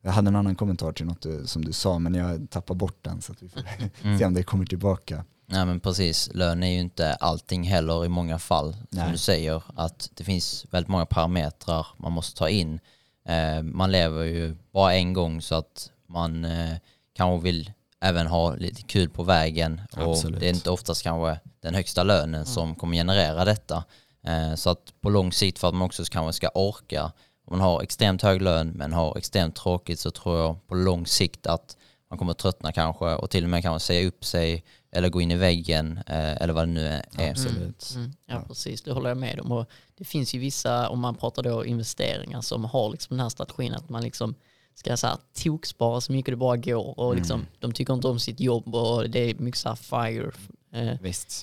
jag 0.03 0.13
hade 0.13 0.29
en 0.29 0.37
annan 0.37 0.55
kommentar 0.55 0.93
till 0.93 1.07
något 1.07 1.23
du, 1.23 1.47
som 1.47 1.65
du 1.65 1.73
sa 1.73 1.99
men 1.99 2.15
jag 2.15 2.51
tappar 2.51 2.75
bort 2.75 2.99
den 3.03 3.23
så 3.23 3.33
att 3.33 3.43
vi 3.43 3.49
får 3.49 3.63
mm. 4.03 4.19
se 4.19 4.25
om 4.25 4.35
det 4.35 4.43
kommer 4.43 4.67
tillbaka. 4.67 5.25
Nej 5.47 5.67
men 5.67 5.81
precis, 5.81 6.31
lön 6.35 6.63
är 6.63 6.73
ju 6.73 6.81
inte 6.81 7.15
allting 7.15 7.63
heller 7.63 8.05
i 8.05 8.09
många 8.09 8.39
fall. 8.39 8.77
Nej. 8.91 9.05
Som 9.05 9.13
du 9.13 9.19
säger, 9.19 9.63
att 9.75 10.11
det 10.15 10.25
finns 10.25 10.67
väldigt 10.71 10.89
många 10.89 11.07
parametrar 11.07 11.87
man 11.97 12.13
måste 12.13 12.39
ta 12.39 12.49
in. 12.49 12.81
Eh, 13.29 13.63
man 13.63 13.93
lever 13.93 14.25
ju 14.25 14.57
bara 14.73 14.95
en 14.95 15.13
gång 15.13 15.43
så 15.43 15.55
att 15.55 15.91
man 16.07 16.45
eh, 16.45 16.77
kanske 17.13 17.45
vill 17.45 17.73
även 18.01 18.27
ha 18.27 18.55
lite 18.55 18.83
kul 18.83 19.09
på 19.09 19.23
vägen. 19.23 19.81
Absolut. 19.93 20.35
Och 20.35 20.41
det 20.41 20.47
är 20.47 20.55
inte 20.55 20.71
oftast 20.71 21.03
kanske 21.03 21.41
den 21.61 21.75
högsta 21.75 22.03
lönen 22.03 22.35
mm. 22.35 22.47
som 22.47 22.75
kommer 22.75 22.97
generera 22.97 23.45
detta. 23.45 23.85
Eh, 24.25 24.55
så 24.55 24.71
att 24.71 24.95
på 25.01 25.11
lång 25.11 25.33
sikt 25.33 25.59
för 25.59 25.69
att 25.69 25.75
man 25.75 25.87
också 25.87 26.05
kanske 26.05 26.33
ska 26.33 26.49
orka, 26.55 27.13
om 27.47 27.59
man 27.59 27.61
har 27.61 27.83
extremt 27.83 28.23
hög 28.23 28.43
lön 28.43 28.69
men 28.69 28.93
har 28.93 29.19
extremt 29.19 29.57
tråkigt 29.57 30.01
så 30.01 30.11
tror 30.11 30.39
jag 30.39 30.67
på 30.67 30.75
lång 30.75 31.07
sikt 31.07 31.47
att 31.47 31.77
man 32.11 32.19
kommer 32.19 32.35
tröttna 32.35 32.73
kanske 32.73 33.05
och 33.05 33.31
till 33.31 33.45
och 33.45 33.51
med 33.51 33.63
kanske 33.63 33.87
säga 33.87 34.09
upp 34.09 34.25
sig 34.25 34.65
eller 34.93 35.09
gå 35.09 35.21
in 35.21 35.31
i 35.31 35.37
väggen 35.37 36.01
eh, 36.07 36.43
eller 36.43 36.53
vad 36.53 36.69
det 36.69 36.73
nu 36.73 36.87
är. 36.87 37.31
Absolut. 37.31 37.91
Mm, 37.95 38.05
mm. 38.05 38.17
Ja, 38.27 38.43
precis, 38.49 38.83
det 38.83 38.93
håller 38.93 39.09
jag 39.09 39.19
med 39.19 39.41
om. 39.41 39.53
Och 39.53 39.67
det 39.99 40.05
finns 40.05 40.35
ju 40.35 40.39
vissa, 40.39 40.89
om 40.89 41.01
man 41.01 41.15
pratar 41.15 41.43
då 41.43 41.65
investeringar, 41.65 42.41
som 42.41 42.65
har 42.65 42.91
liksom 42.91 43.17
den 43.17 43.23
här 43.23 43.29
strategin 43.29 43.75
att 43.75 43.89
man 43.89 44.03
liksom 44.03 44.35
ska 44.75 44.97
så 44.97 45.07
här 45.07 45.17
tokspara 45.45 46.01
så 46.01 46.13
mycket 46.13 46.33
det 46.33 46.37
bara 46.37 46.57
går 46.57 46.99
och 47.01 47.17
liksom, 47.17 47.41
mm. 47.41 47.53
de 47.59 47.73
tycker 47.73 47.95
inte 47.95 48.09
om 48.09 48.19
sitt 48.19 48.41
jobb 48.41 48.75
och 48.75 49.11
det 49.11 49.31
är 49.31 49.35
mycket 49.35 49.61
så 49.61 49.69
här 49.69 49.77
fire, 49.77 50.31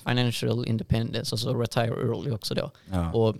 financial 0.04 0.66
independence 0.66 1.34
och 1.34 1.40
så 1.40 1.54
retire 1.54 1.84
early 1.86 2.30
också 2.30 2.54
då. 2.54 2.70
Ja. 2.90 3.12
Och 3.12 3.36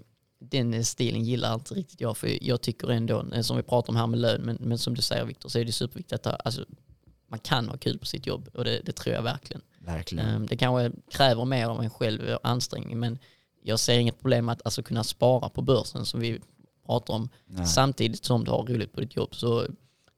den 0.50 0.84
stilen 0.84 1.24
gillar 1.24 1.54
inte 1.54 1.74
riktigt 1.74 2.00
jag 2.00 2.16
för 2.16 2.44
jag 2.44 2.60
tycker 2.60 2.90
ändå, 2.90 3.26
eh, 3.32 3.42
som 3.42 3.56
vi 3.56 3.62
pratar 3.62 3.92
om 3.92 3.96
här 3.96 4.06
med 4.06 4.18
lön, 4.18 4.40
men, 4.42 4.58
men 4.60 4.78
som 4.78 4.94
du 4.94 5.02
säger 5.02 5.24
Viktor 5.24 5.48
så 5.48 5.58
är 5.58 5.64
det 5.64 5.72
superviktigt 5.72 6.26
att 6.26 6.46
alltså, 6.46 6.64
man 7.28 7.38
kan 7.38 7.68
ha 7.68 7.76
kul 7.76 7.98
på 7.98 8.06
sitt 8.06 8.26
jobb 8.26 8.48
och 8.54 8.64
det, 8.64 8.80
det 8.84 8.92
tror 8.92 9.14
jag 9.14 9.22
verkligen. 9.22 9.62
verkligen. 9.78 10.34
Um, 10.34 10.46
det 10.46 10.56
kanske 10.56 10.98
kräver 11.10 11.44
mer 11.44 11.66
av 11.66 11.82
en 11.82 11.90
själv 11.90 12.22
och 12.22 12.48
ansträngning 12.48 13.00
men 13.00 13.18
jag 13.62 13.78
ser 13.78 13.98
inget 13.98 14.20
problem 14.20 14.48
att 14.48 14.62
alltså 14.64 14.82
kunna 14.82 15.04
spara 15.04 15.48
på 15.48 15.62
börsen 15.62 16.06
som 16.06 16.20
vi 16.20 16.40
pratar 16.86 17.14
om 17.14 17.28
Nej. 17.46 17.66
samtidigt 17.66 18.24
som 18.24 18.44
du 18.44 18.50
har 18.50 18.66
roligt 18.66 18.92
på 18.92 19.00
ditt 19.00 19.16
jobb. 19.16 19.34
Så 19.34 19.66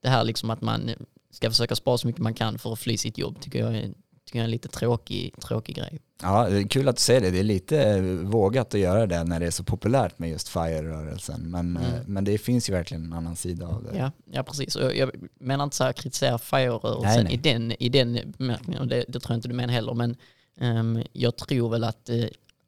det 0.00 0.08
här 0.08 0.24
liksom 0.24 0.50
att 0.50 0.60
man 0.60 0.90
ska 1.30 1.50
försöka 1.50 1.76
spara 1.76 1.98
så 1.98 2.06
mycket 2.06 2.22
man 2.22 2.34
kan 2.34 2.58
för 2.58 2.72
att 2.72 2.78
fly 2.78 2.96
sitt 2.96 3.18
jobb 3.18 3.40
tycker 3.40 3.58
jag 3.58 3.76
är, 3.76 3.94
tycker 4.24 4.38
jag 4.38 4.42
är 4.42 4.44
en 4.44 4.50
lite 4.50 4.68
tråkig, 4.68 5.34
tråkig 5.40 5.76
grej. 5.76 6.00
Ja, 6.22 6.48
det 6.48 6.58
är 6.58 6.68
kul 6.68 6.88
att 6.88 6.96
du 6.96 7.02
säger 7.02 7.20
det. 7.20 7.30
Det 7.30 7.38
är 7.38 7.44
lite 7.44 7.82
eh, 7.82 8.02
vågat 8.02 8.74
att 8.74 8.80
göra 8.80 9.06
det 9.06 9.24
när 9.24 9.40
det 9.40 9.46
är 9.46 9.50
så 9.50 9.64
populärt 9.64 10.18
med 10.18 10.30
just 10.30 10.48
FIRE-rörelsen. 10.48 11.50
Men, 11.50 11.76
mm. 11.76 11.94
Eh, 11.94 12.00
men 12.06 12.24
det 12.24 12.38
finns 12.38 12.68
ju 12.68 12.72
verkligen 12.72 13.04
en 13.04 13.12
annan 13.12 13.36
sida 13.36 13.66
av 13.66 13.84
det. 13.84 13.98
Ja, 13.98 14.12
ja 14.32 14.42
precis. 14.42 14.76
Och 14.76 14.96
jag 14.96 15.10
menar 15.40 15.64
inte 15.64 15.76
så 15.76 15.84
här 15.84 15.92
kritisera 15.92 16.38
FIRE-rörelsen 16.38 17.26
i 17.26 17.36
den, 17.36 17.72
i 17.82 17.88
den 17.88 18.34
bemärkningen, 18.38 18.82
och 18.82 18.88
det, 18.88 19.04
det, 19.08 19.20
tror 19.20 19.32
jag 19.32 19.38
inte 19.38 19.48
du 19.48 19.54
menar 19.54 19.74
heller. 19.74 19.94
Men 19.94 20.16
um, 20.60 21.02
jag 21.12 21.36
tror 21.36 21.70
väl 21.70 21.84
att 21.84 22.10
uh, 22.10 22.24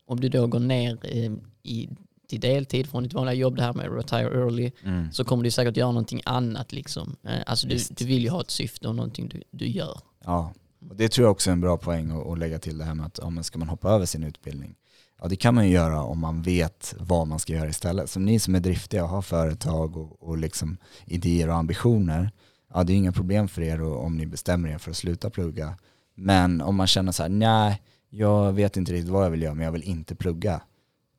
om 0.07 0.21
du 0.21 0.29
då 0.29 0.47
går 0.47 0.61
ner 0.61 0.99
uh, 1.15 1.37
i 1.63 1.89
till 2.29 2.41
deltid 2.41 2.87
från 2.87 3.03
ditt 3.03 3.15
vanliga 3.15 3.35
jobb, 3.35 3.57
det 3.57 3.63
här 3.63 3.73
med 3.73 3.97
retire 3.97 4.41
early, 4.41 4.71
mm. 4.85 5.13
så 5.13 5.25
kommer 5.25 5.45
du 5.45 5.51
säkert 5.51 5.77
göra 5.77 5.91
någonting 5.91 6.23
annat. 6.25 6.73
Liksom. 6.73 7.17
Alltså 7.47 7.67
du, 7.67 7.79
du 7.91 8.05
vill 8.05 8.23
ju 8.23 8.31
ha 8.31 8.41
ett 8.41 8.51
syfte 8.51 8.89
och 8.89 8.95
någonting 8.95 9.29
du, 9.29 9.43
du 9.51 9.69
gör. 9.69 10.01
Ja, 10.25 10.53
och 10.89 10.97
det 10.97 11.09
tror 11.09 11.25
jag 11.25 11.33
också 11.33 11.51
är 11.51 11.53
en 11.53 11.61
bra 11.61 11.77
poäng 11.77 12.11
att, 12.11 12.27
att 12.27 12.39
lägga 12.39 12.59
till 12.59 12.79
det 12.79 12.85
här 12.85 12.95
med 12.95 13.07
att 13.07 13.19
ja, 13.23 13.43
ska 13.43 13.59
man 13.59 13.69
hoppa 13.69 13.91
över 13.91 14.07
sin 14.07 14.25
utbildning? 14.25 14.75
Ja 15.21 15.29
det 15.29 15.37
kan 15.37 15.55
man 15.55 15.67
ju 15.67 15.73
göra 15.73 16.03
om 16.03 16.19
man 16.19 16.43
vet 16.43 16.95
vad 16.99 17.27
man 17.27 17.39
ska 17.39 17.53
göra 17.53 17.69
istället. 17.69 18.11
Så 18.11 18.21
ni 18.21 18.39
som 18.39 18.55
är 18.55 18.61
driftiga 18.61 19.05
och 19.05 19.09
har 19.09 19.23
företag 19.23 19.97
och, 19.97 20.23
och 20.23 20.39
liksom 20.39 20.77
idéer 21.07 21.49
och 21.49 21.57
ambitioner, 21.57 22.31
ja 22.75 22.85
det 22.85 22.93
är 22.93 22.97
inga 22.97 23.13
problem 23.13 23.49
för 23.49 23.63
er 23.63 23.83
om 23.83 24.17
ni 24.17 24.27
bestämmer 24.27 24.69
er 24.69 24.79
för 24.79 24.91
att 24.91 24.97
sluta 24.97 25.31
plugga. 25.31 25.79
Men 26.15 26.61
om 26.61 26.77
man 26.77 26.87
känner 26.87 27.13
så 27.13 27.23
här, 27.23 27.31
nej, 27.31 27.83
jag 28.11 28.53
vet 28.53 28.77
inte 28.77 28.93
riktigt 28.93 29.11
vad 29.11 29.25
jag 29.25 29.31
vill 29.31 29.43
göra 29.43 29.55
men 29.55 29.65
jag 29.65 29.73
vill 29.73 29.83
inte 29.83 30.15
plugga. 30.15 30.61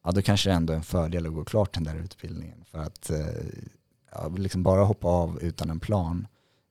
Ja 0.03 0.11
då 0.11 0.21
kanske 0.21 0.49
det 0.49 0.53
ändå 0.53 0.73
är 0.73 0.77
en 0.77 0.83
fördel 0.83 1.25
att 1.25 1.33
gå 1.33 1.45
klart 1.45 1.73
den 1.73 1.83
där 1.83 1.95
utbildningen. 1.95 2.63
För 2.71 2.79
att 2.79 3.09
eh, 3.09 3.25
ja, 4.11 4.27
liksom 4.27 4.63
bara 4.63 4.83
hoppa 4.83 5.07
av 5.07 5.39
utan 5.41 5.69
en 5.69 5.79
plan 5.79 6.27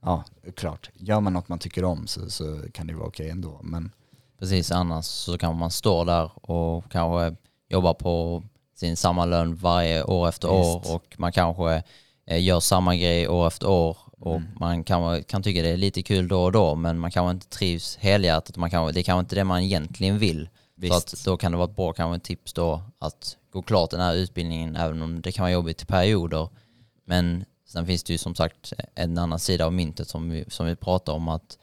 ja, 0.07 0.25
klart. 0.57 0.90
Gör 0.95 1.21
man 1.21 1.33
något 1.33 1.49
man 1.49 1.59
tycker 1.59 1.85
om 1.85 2.07
så, 2.07 2.31
så 2.31 2.62
kan 2.73 2.87
det 2.87 2.95
vara 2.95 3.09
okej 3.09 3.31
ändå. 3.31 3.61
Men... 3.62 3.92
Precis, 4.38 4.71
annars 4.71 5.05
så 5.05 5.38
kan 5.38 5.59
man 5.59 5.71
stå 5.71 6.05
där 6.05 6.51
och 6.51 6.92
kanske 6.92 7.37
jobba 7.69 7.95
på 7.95 8.42
sin 8.75 8.97
samma 8.97 9.25
lön 9.25 9.55
varje 9.55 10.05
år 10.05 10.29
efter 10.29 10.49
Just. 10.49 10.90
år 10.90 10.95
och 10.95 11.14
man 11.19 11.33
kanske 11.33 11.83
eh, 12.27 12.42
gör 12.42 12.61
samma 12.61 12.97
grej 12.97 13.29
år 13.29 13.47
efter 13.47 13.69
år 13.69 13.97
och 14.12 14.37
mm. 14.37 14.49
man 14.61 14.85
kan, 14.85 15.25
kan 15.25 15.42
tycka 15.42 15.62
det 15.62 15.69
är 15.69 15.77
lite 15.77 16.03
kul 16.03 16.29
då 16.29 16.45
och 16.45 16.53
då 16.53 16.75
men 16.75 16.99
man 16.99 17.11
kanske 17.11 17.31
inte 17.31 17.49
trivs 17.49 17.97
helhjärtat. 17.97 18.57
Man 18.57 18.71
kan, 18.71 18.92
det 18.92 19.01
är 19.01 19.03
kanske 19.03 19.21
inte 19.21 19.35
det 19.35 19.45
man 19.45 19.62
egentligen 19.62 20.19
vill. 20.19 20.49
Visst. 20.75 21.09
Så 21.09 21.16
att 21.16 21.25
då 21.25 21.37
kan 21.37 21.53
det 21.53 21.59
vara 21.59 21.69
ett 21.71 21.77
bra 21.77 21.92
kanske 21.92 22.27
tips 22.27 22.53
då 22.53 22.83
att 22.99 23.37
gå 23.51 23.62
klart 23.62 23.90
den 23.90 24.01
här 24.01 24.14
utbildningen 24.14 24.77
även 24.77 25.03
om 25.03 25.21
det 25.21 25.33
kan 25.33 25.42
vara 25.42 25.53
jobbigt 25.53 25.83
i 25.83 25.87
perioder. 25.87 26.49
Men 27.05 27.45
Sen 27.66 27.87
finns 27.87 28.02
det 28.02 28.12
ju 28.12 28.18
som 28.18 28.35
sagt 28.35 28.72
en 28.94 29.18
annan 29.18 29.38
sida 29.38 29.66
av 29.66 29.72
myntet 29.72 30.09
som 30.09 30.31
vi, 30.31 30.44
som 30.48 30.66
vi 30.66 30.76
pratar 30.76 31.12
om 31.12 31.29
att 31.29 31.59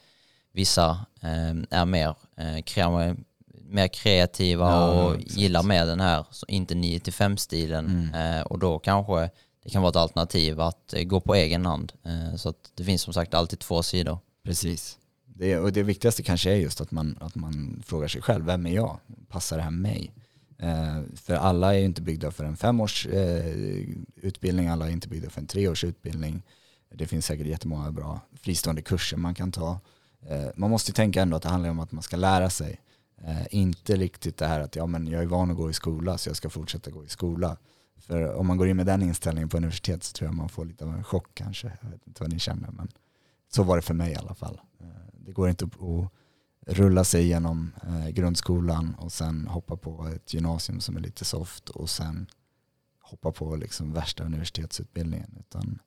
vissa 0.52 0.90
eh, 1.20 1.54
är 1.70 1.84
mer, 1.84 2.14
eh, 2.36 3.14
mer 3.64 3.88
kreativa 3.88 4.70
ja, 4.70 4.90
och 4.90 5.14
exakt. 5.14 5.36
gillar 5.36 5.62
mer 5.62 5.86
den 5.86 6.00
här, 6.00 6.24
så 6.30 6.46
inte 6.48 6.74
9 6.74 7.00
5 7.00 7.36
stilen 7.36 7.86
mm. 7.86 8.38
eh, 8.38 8.42
och 8.42 8.58
då 8.58 8.78
kanske 8.78 9.30
det 9.62 9.70
kan 9.70 9.82
vara 9.82 9.90
ett 9.90 9.96
alternativ 9.96 10.60
att 10.60 10.94
eh, 10.94 11.02
gå 11.02 11.20
på 11.20 11.34
egen 11.34 11.66
hand. 11.66 11.92
Eh, 12.02 12.36
så 12.36 12.48
att 12.48 12.70
det 12.74 12.84
finns 12.84 13.02
som 13.02 13.14
sagt 13.14 13.34
alltid 13.34 13.58
två 13.58 13.82
sidor. 13.82 14.18
Precis. 14.44 14.98
Det, 15.24 15.58
och 15.58 15.72
det 15.72 15.82
viktigaste 15.82 16.22
kanske 16.22 16.50
är 16.50 16.56
just 16.56 16.80
att 16.80 16.90
man, 16.90 17.18
att 17.20 17.34
man 17.34 17.82
frågar 17.86 18.08
sig 18.08 18.22
själv, 18.22 18.44
vem 18.44 18.66
är 18.66 18.70
jag? 18.70 18.98
Passar 19.28 19.56
det 19.56 19.62
här 19.62 19.70
mig? 19.70 20.12
Eh, 20.58 21.02
för 21.14 21.34
alla 21.34 21.74
är 21.74 21.78
ju 21.78 21.84
inte 21.84 22.02
byggda 22.02 22.30
för 22.30 22.44
en 22.44 22.56
femårs 22.56 23.06
eh, 23.06 23.56
utbildning, 24.16 24.68
alla 24.68 24.86
är 24.86 24.90
inte 24.90 25.08
byggda 25.08 25.30
för 25.30 25.40
en 25.40 25.46
treårs 25.46 25.84
utbildning. 25.84 26.42
Det 26.94 27.06
finns 27.06 27.26
säkert 27.26 27.46
jättemånga 27.46 27.92
bra 27.92 28.20
fristående 28.40 28.82
kurser 28.82 29.16
man 29.16 29.34
kan 29.34 29.52
ta. 29.52 29.80
Eh, 30.28 30.46
man 30.56 30.70
måste 30.70 30.92
tänka 30.92 31.22
ändå 31.22 31.36
att 31.36 31.42
det 31.42 31.48
handlar 31.48 31.70
om 31.70 31.80
att 31.80 31.92
man 31.92 32.02
ska 32.02 32.16
lära 32.16 32.50
sig. 32.50 32.80
Inte 33.50 33.96
riktigt 33.96 34.36
det 34.36 34.46
här 34.46 34.60
att 34.60 34.76
ja, 34.76 34.86
men 34.86 35.06
jag 35.06 35.22
är 35.22 35.26
van 35.26 35.50
att 35.50 35.56
gå 35.56 35.70
i 35.70 35.72
skola 35.72 36.18
så 36.18 36.28
jag 36.28 36.36
ska 36.36 36.50
fortsätta 36.50 36.90
gå 36.90 37.04
i 37.04 37.08
skola. 37.08 37.56
För 37.96 38.34
om 38.34 38.46
man 38.46 38.56
går 38.56 38.68
in 38.68 38.76
med 38.76 38.86
den 38.86 39.02
inställningen 39.02 39.48
på 39.48 39.56
universitet 39.56 40.04
så 40.04 40.12
tror 40.12 40.28
jag 40.28 40.34
man 40.34 40.48
får 40.48 40.64
lite 40.64 40.84
av 40.84 40.94
en 40.94 41.04
chock 41.04 41.26
kanske. 41.34 41.72
Jag 41.80 41.90
vet 41.90 42.06
inte 42.06 42.22
vad 42.22 42.32
ni 42.32 42.38
känner 42.38 42.70
men 42.70 42.88
så 43.52 43.62
var 43.62 43.76
det 43.76 43.82
för 43.82 43.94
mig 43.94 44.12
i 44.12 44.16
alla 44.16 44.34
fall. 44.34 44.60
Det 45.12 45.32
går 45.32 45.48
inte 45.48 45.64
att 45.64 46.10
rulla 46.66 47.04
sig 47.04 47.22
igenom 47.22 47.72
eh, 47.82 48.08
grundskolan 48.08 48.94
och 48.94 49.12
sen 49.12 49.46
hoppa 49.46 49.76
på 49.76 50.08
ett 50.16 50.34
gymnasium 50.34 50.80
som 50.80 50.96
är 50.96 51.00
lite 51.00 51.24
soft 51.24 51.68
och 51.68 51.90
sen 51.90 52.26
hoppa 53.00 53.32
på 53.32 53.56
liksom 53.56 53.92
värsta 53.92 54.24
universitetsutbildningen. 54.24 55.36
Utan 55.40 55.78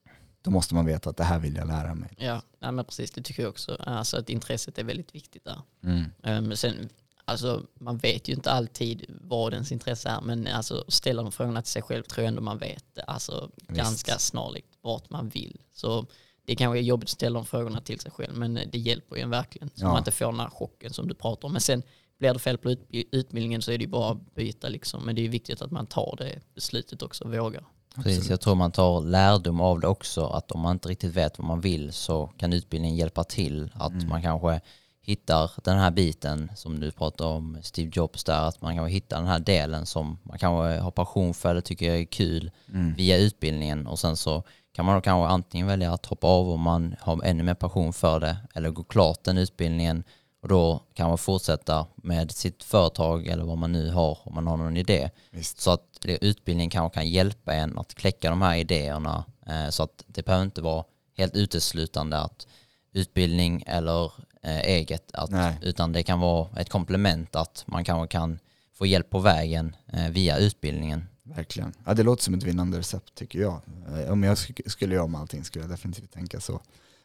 då 0.42 0.52
måste 0.52 0.76
man 0.76 0.86
veta 0.86 1.10
att 1.10 1.18
det 1.18 1.24
här 1.24 1.40
vill 1.40 1.56
jag 1.56 1.68
lära 1.68 1.96
mig. 1.96 2.14
Ja, 2.18 2.42
ja 2.60 2.72
men 2.72 2.86
precis 2.86 3.12
det 3.12 3.22
tycker 3.22 3.44
jag 3.44 3.50
också. 3.50 3.76
Alltså 3.80 4.18
att 4.18 4.30
intresset 4.30 4.78
är 4.78 4.84
väldigt 4.84 5.16
viktigt 5.16 5.46
där. 5.46 5.62
Mm. 5.84 6.06
Um, 6.24 6.56
sen, 6.56 6.90
alltså, 7.26 7.66
man 7.74 7.98
vet 7.98 8.28
ju 8.28 8.34
inte 8.34 8.52
alltid 8.52 9.06
vad 9.10 9.54
ens 9.54 9.72
intresse 9.72 10.10
är 10.10 10.22
men 10.22 10.48
alltså, 10.48 10.86
ställa 10.88 11.24
de 11.24 11.32
frågorna 11.32 11.62
till 11.62 11.72
sig 11.72 11.82
själv 11.82 12.04
tror 12.04 12.24
jag 12.24 12.28
ändå 12.28 12.42
man 12.42 12.58
vet 12.58 13.00
alltså, 13.08 13.52
ganska 13.68 14.18
snarlikt 14.18 14.78
vart 14.82 15.10
man 15.10 15.30
vill. 15.30 15.62
Så 15.74 16.08
det 16.48 16.56
kanske 16.56 16.80
är 16.80 16.82
jobbigt 16.82 17.08
att 17.08 17.14
ställa 17.14 17.40
de 17.40 17.46
frågorna 17.46 17.82
till 17.82 18.00
sig 18.00 18.12
själv 18.12 18.38
men 18.38 18.54
det 18.54 18.78
hjälper 18.78 19.16
ju 19.16 19.22
en 19.22 19.30
verkligen. 19.30 19.70
Så 19.70 19.86
ja. 19.86 19.88
man 19.88 19.98
inte 19.98 20.12
får 20.12 20.26
den 20.26 20.40
här 20.40 20.50
chocken 20.50 20.94
som 20.94 21.08
du 21.08 21.14
pratar 21.14 21.48
om. 21.48 21.52
Men 21.52 21.62
sen 21.62 21.84
blir 22.20 22.34
det 22.34 22.40
fel 22.40 22.58
på 22.58 22.76
utbildningen 22.92 23.62
så 23.62 23.72
är 23.72 23.78
det 23.78 23.84
ju 23.84 23.90
bara 23.90 24.12
att 24.12 24.36
byta 24.36 24.70
liksom. 24.70 25.06
Men 25.06 25.16
det 25.16 25.26
är 25.26 25.30
viktigt 25.30 25.62
att 25.62 25.72
man 25.72 25.86
tar 25.86 26.16
det 26.18 26.40
beslutet 26.56 27.02
också 27.02 27.24
och 27.24 27.34
vågar. 27.34 27.66
Precis, 27.96 28.30
jag 28.30 28.42
tror 28.42 28.56
man 28.56 28.72
tar 28.72 29.02
lärdom 29.02 29.62
av 29.62 29.80
det 29.80 29.88
också. 29.88 30.26
Att 30.26 30.52
om 30.52 30.62
man 30.62 30.72
inte 30.72 30.90
riktigt 30.90 31.14
vet 31.14 31.40
vad 31.40 31.48
man 31.48 31.62
vill 31.62 31.94
så 31.94 32.28
kan 32.38 32.54
utbildningen 32.54 32.98
hjälpa 32.98 33.24
till. 33.24 33.72
Att 33.74 33.92
mm. 33.92 34.10
man 34.10 34.22
kanske 34.22 34.62
hittar 35.02 35.52
den 35.64 35.78
här 35.78 35.92
biten 35.92 36.52
som 36.56 36.80
du 36.80 36.92
pratar 36.92 37.26
om 37.26 37.58
Steve 37.62 37.92
Jobs 37.94 38.24
där. 38.24 38.48
Att 38.48 38.62
man 38.62 38.76
kanske 38.76 38.94
hittar 38.94 39.18
den 39.18 39.28
här 39.28 39.40
delen 39.40 39.86
som 39.86 40.20
man 40.24 40.40
kanske 40.40 40.80
har 40.80 40.92
passion 40.92 41.34
för 41.34 41.50
eller 41.50 41.62
tycker 41.62 41.92
är 41.92 42.06
kul 42.06 42.52
mm. 42.74 42.94
via 42.94 43.18
utbildningen. 43.18 43.88
Och 43.88 44.00
sen 44.00 44.18
så 44.18 44.44
kan 44.78 44.86
man 44.86 44.96
då 44.96 45.02
kanske 45.02 45.28
antingen 45.28 45.68
välja 45.68 45.94
att 45.94 46.06
hoppa 46.06 46.28
av 46.28 46.50
om 46.50 46.62
man 46.62 46.96
har 47.00 47.24
ännu 47.24 47.44
mer 47.44 47.54
passion 47.54 47.94
för 47.94 48.20
det 48.20 48.38
eller 48.56 48.70
gå 48.70 48.84
klart 48.84 49.24
den 49.24 49.38
utbildningen 49.38 50.04
och 50.42 50.48
då 50.48 50.84
kan 50.94 51.08
man 51.08 51.18
fortsätta 51.18 51.88
med 51.96 52.32
sitt 52.32 52.64
företag 52.64 53.28
eller 53.28 53.44
vad 53.44 53.58
man 53.58 53.72
nu 53.72 53.90
har 53.90 54.18
om 54.24 54.36
man 54.36 54.48
har 54.48 54.58
någon 54.58 54.78
idé. 54.78 55.10
Visst. 55.32 55.62
Så 55.62 55.72
att 55.72 56.06
utbildningen 56.06 56.70
kanske 56.70 57.00
kan 57.00 57.10
hjälpa 57.10 57.54
en 57.54 57.78
att 57.78 57.96
kläcka 57.96 58.30
de 58.30 58.42
här 58.42 58.56
idéerna 58.56 59.24
eh, 59.48 59.70
så 59.70 59.84
att 59.84 60.04
det 60.08 60.26
behöver 60.26 60.46
inte 60.46 60.62
vara 60.62 60.84
helt 61.18 61.36
uteslutande 61.36 62.20
att 62.20 62.48
utbildning 62.92 63.64
eller 63.68 64.12
eh, 64.44 64.60
eget, 64.60 65.12
att, 65.14 65.32
Nej. 65.32 65.58
utan 65.62 65.92
det 65.92 66.04
kan 66.04 66.20
vara 66.20 66.48
ett 66.60 66.70
komplement 66.70 67.36
att 67.36 67.64
man 67.68 67.84
kanske 67.84 68.12
kan 68.12 68.40
få 68.74 68.86
hjälp 68.86 69.10
på 69.10 69.20
vägen 69.20 69.76
eh, 69.94 70.10
via 70.10 70.38
utbildningen. 70.38 71.08
Verkligen. 71.36 71.74
Ja, 71.86 71.94
det 71.94 72.04
låter 72.04 72.24
som 72.24 72.34
ett 72.34 72.44
vinnande 72.44 72.80
recept 72.80 73.16
tycker 73.16 73.40
jag. 73.40 73.62
Eh, 73.98 74.12
Om 74.12 74.24
jag 74.24 74.36
sk- 74.36 74.70
skulle 74.70 74.96
göra 74.96 75.04
om 75.06 75.16
allting 75.16 75.44
skulle 75.44 75.64
jag 75.64 75.72
definitivt 75.72 76.12
tänka 76.12 76.40
så. 76.40 76.62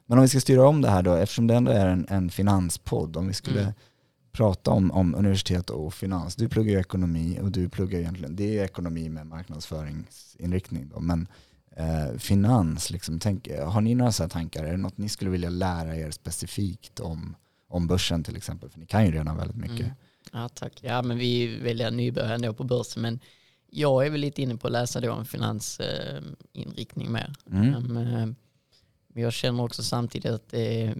Men 0.07 0.19
om 0.19 0.23
vi 0.23 0.29
ska 0.29 0.41
styra 0.41 0.67
om 0.69 0.81
det 0.81 0.91
här 0.91 1.03
då, 1.03 1.15
eftersom 1.15 1.47
det 1.47 1.55
ändå 1.55 1.71
är 1.73 1.87
en, 1.87 2.07
en 2.09 2.31
finanspodd, 2.31 3.17
om 3.17 3.27
vi 3.29 3.35
skulle 3.35 3.61
Mm. 3.63 3.73
prata 4.33 4.71
om, 4.71 4.91
om 4.91 5.15
universitet 5.15 5.71
och 5.71 5.95
finans. 5.95 6.37
Du 6.37 6.49
pluggar 6.49 6.73
ju 6.73 6.81
ekonomi 6.81 7.39
och 7.43 7.53
du 7.53 7.69
pluggar 7.69 7.99
egentligen, 7.99 8.37
det 8.37 8.59
är 8.59 8.65
ekonomi 8.65 9.09
med 9.09 9.27
marknadsföringsinriktning 9.27 10.89
då, 10.95 11.01
men 11.01 11.27
eh, 11.77 12.19
finans, 12.19 12.91
liksom, 12.91 13.19
tänk, 13.21 13.49
har 13.59 13.81
ni 13.81 13.95
några 13.95 14.13
så 14.13 14.23
här 14.23 14.31
tankar? 14.31 14.65
Är 14.65 14.71
det 14.71 14.77
något 14.77 14.99
ni 14.99 15.09
skulle 15.09 15.31
vilja 15.31 15.51
lära 15.51 15.97
er 15.97 16.11
specifikt 16.11 17.01
om, 17.01 17.37
om 17.69 17.87
börsen 17.87 18.25
till 18.25 18.37
exempel? 18.37 18.71
För 18.71 18.79
ni 18.81 18.87
kan 18.87 19.07
ju 19.07 19.13
redan 19.13 19.37
väldigt 19.37 19.57
mycket. 19.57 19.81
Mm. 19.81 19.93
Ja 20.33 20.49
tack. 20.49 20.79
Ja 20.83 21.03
men 21.03 21.19
vi 21.19 21.59
välja 21.61 21.91
nybörjare 21.91 22.35
ändå 22.35 22.55
på 22.55 22.65
börsen 22.65 23.03
men 23.03 23.21
jag 23.75 24.07
är 24.07 24.11
väl 24.11 24.21
lite 24.21 24.43
inne 24.43 24.57
på 24.57 24.67
att 24.67 24.73
läsa 24.73 25.01
då 25.01 25.13
en 25.13 25.25
finansinriktning 25.25 27.13
mer. 27.13 27.33
Mm. 27.51 27.75
Um, 27.75 27.97
eh, 27.97 28.27
Men 29.09 29.23
jag 29.23 29.33
känner 29.33 29.63
också 29.65 29.83
samtidigt 29.83 30.31
att 30.33 30.53
eh, 30.55 30.91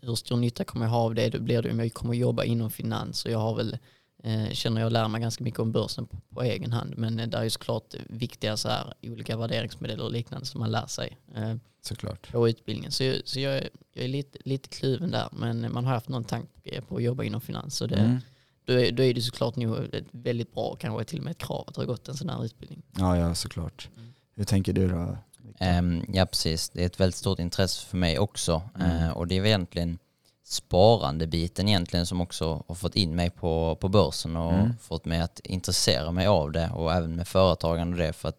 hur 0.00 0.14
stor 0.14 0.36
nytta 0.36 0.64
kommer 0.64 0.84
jag 0.86 0.90
ha 0.90 0.98
av 0.98 1.14
det? 1.14 1.28
Då 1.30 1.40
blir 1.40 1.62
det 1.62 1.70
om 1.70 1.78
jag 1.78 1.94
kommer 1.94 2.14
jobba 2.14 2.44
inom 2.44 2.70
finans 2.70 3.24
och 3.24 3.30
jag 3.30 3.38
har 3.38 3.54
väl 3.56 3.78
eh, 4.22 4.50
känner 4.50 4.80
jag 4.80 4.92
lär 4.92 5.08
mig 5.08 5.20
ganska 5.20 5.44
mycket 5.44 5.60
om 5.60 5.72
börsen 5.72 6.06
på, 6.06 6.16
på 6.34 6.42
egen 6.42 6.72
hand 6.72 6.94
men 6.96 7.16
där 7.16 7.38
är 7.38 7.44
ju 7.44 7.50
såklart 7.50 7.94
viktiga 8.08 8.56
så 8.56 8.68
här, 8.68 8.94
olika 9.02 9.36
värderingsmodeller 9.36 10.04
och 10.04 10.12
liknande 10.12 10.46
som 10.46 10.60
man 10.60 10.70
lär 10.70 10.86
sig 10.86 11.16
eh, 11.34 11.54
Såklart. 11.82 12.32
på 12.32 12.48
utbildningen. 12.48 12.92
Så, 12.92 13.04
jag- 13.04 13.20
så 13.24 13.40
jag, 13.40 13.56
är- 13.56 13.68
jag 13.92 14.04
är 14.04 14.08
lite, 14.08 14.38
lite 14.44 14.68
kluven 14.68 15.10
där 15.10 15.28
men 15.32 15.72
man 15.72 15.84
har 15.84 15.92
haft 15.94 16.08
någon 16.08 16.24
tanke 16.24 16.80
på 16.88 16.96
att 16.96 17.02
jobba 17.02 17.24
inom 17.24 17.40
finans 17.40 17.76
så 17.76 17.86
det, 17.86 17.96
Mm. 17.96 18.18
Då, 18.66 18.72
är, 18.72 18.92
då 18.92 19.02
är 19.02 19.14
det 19.14 19.20
såklart 19.22 19.56
nog 19.56 19.94
ett 19.94 20.04
väldigt 20.10 20.54
bra, 20.54 20.76
kanske 20.80 21.04
till 21.04 21.18
och 21.18 21.24
med 21.24 21.30
ett 21.30 21.38
krav 21.38 21.64
att 21.66 21.76
ha 21.76 21.84
gått 21.84 22.08
en 22.08 22.14
sån 22.14 22.28
här 22.28 22.44
utbildning. 22.44 22.82
Ja, 22.98 23.16
ja 23.16 23.34
såklart. 23.34 23.88
Mm. 23.96 24.12
Hur 24.36 24.44
tänker 24.44 24.72
du 24.72 24.88
då? 24.88 25.16
Ehm, 25.58 26.04
ja 26.12 26.26
precis, 26.26 26.68
det 26.70 26.82
är 26.82 26.86
ett 26.86 27.00
väldigt 27.00 27.16
stort 27.16 27.38
intresse 27.38 27.86
för 27.86 27.96
mig 27.96 28.18
också 28.18 28.62
Mm. 28.80 28.90
Eh, 29.02 29.10
och 29.10 29.26
det 29.26 29.36
är 29.36 29.40
väl 29.40 29.48
egentligen 29.48 29.98
sparandebiten 30.44 31.68
egentligen 31.68 32.06
som 32.06 32.20
också 32.20 32.64
har 32.68 32.74
fått 32.74 32.96
in 32.96 33.14
mig 33.16 33.30
på, 33.30 33.76
på 33.80 33.88
börsen 33.88 34.36
och 34.36 34.52
Mm. 34.52 34.76
fått 34.80 35.04
mig 35.04 35.20
att 35.20 35.40
intressera 35.40 36.10
mig 36.12 36.26
av 36.26 36.52
det 36.52 36.70
och 36.74 36.92
även 36.92 37.16
med 37.16 37.28
företagande 37.28 37.92
och 37.96 37.98
det 38.06 38.12
för 38.12 38.28
att 38.28 38.38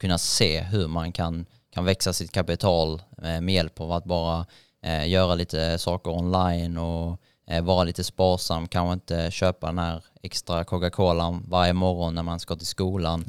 kunna 0.00 0.18
se 0.18 0.60
hur 0.60 0.88
man 0.88 1.12
kan, 1.12 1.46
kan 1.70 1.84
växa 1.84 2.12
sitt 2.12 2.32
kapital 2.32 3.02
eh, 3.22 3.40
med 3.40 3.54
hjälp 3.54 3.80
av 3.80 3.92
att 3.92 4.04
bara 4.04 4.46
eh, 4.82 5.08
göra 5.08 5.34
lite 5.34 5.78
saker 5.78 6.10
online 6.10 6.78
och 6.78 7.20
vara 7.62 7.84
lite 7.84 8.04
sparsam, 8.04 8.68
kanske 8.68 8.92
inte 8.92 9.30
köpa 9.30 9.66
den 9.66 9.78
här 9.78 10.04
extra 10.22 10.64
Coca-Colan 10.64 11.44
varje 11.48 11.72
morgon 11.72 12.14
när 12.14 12.22
man 12.22 12.40
ska 12.40 12.56
till 12.56 12.66
skolan 12.66 13.24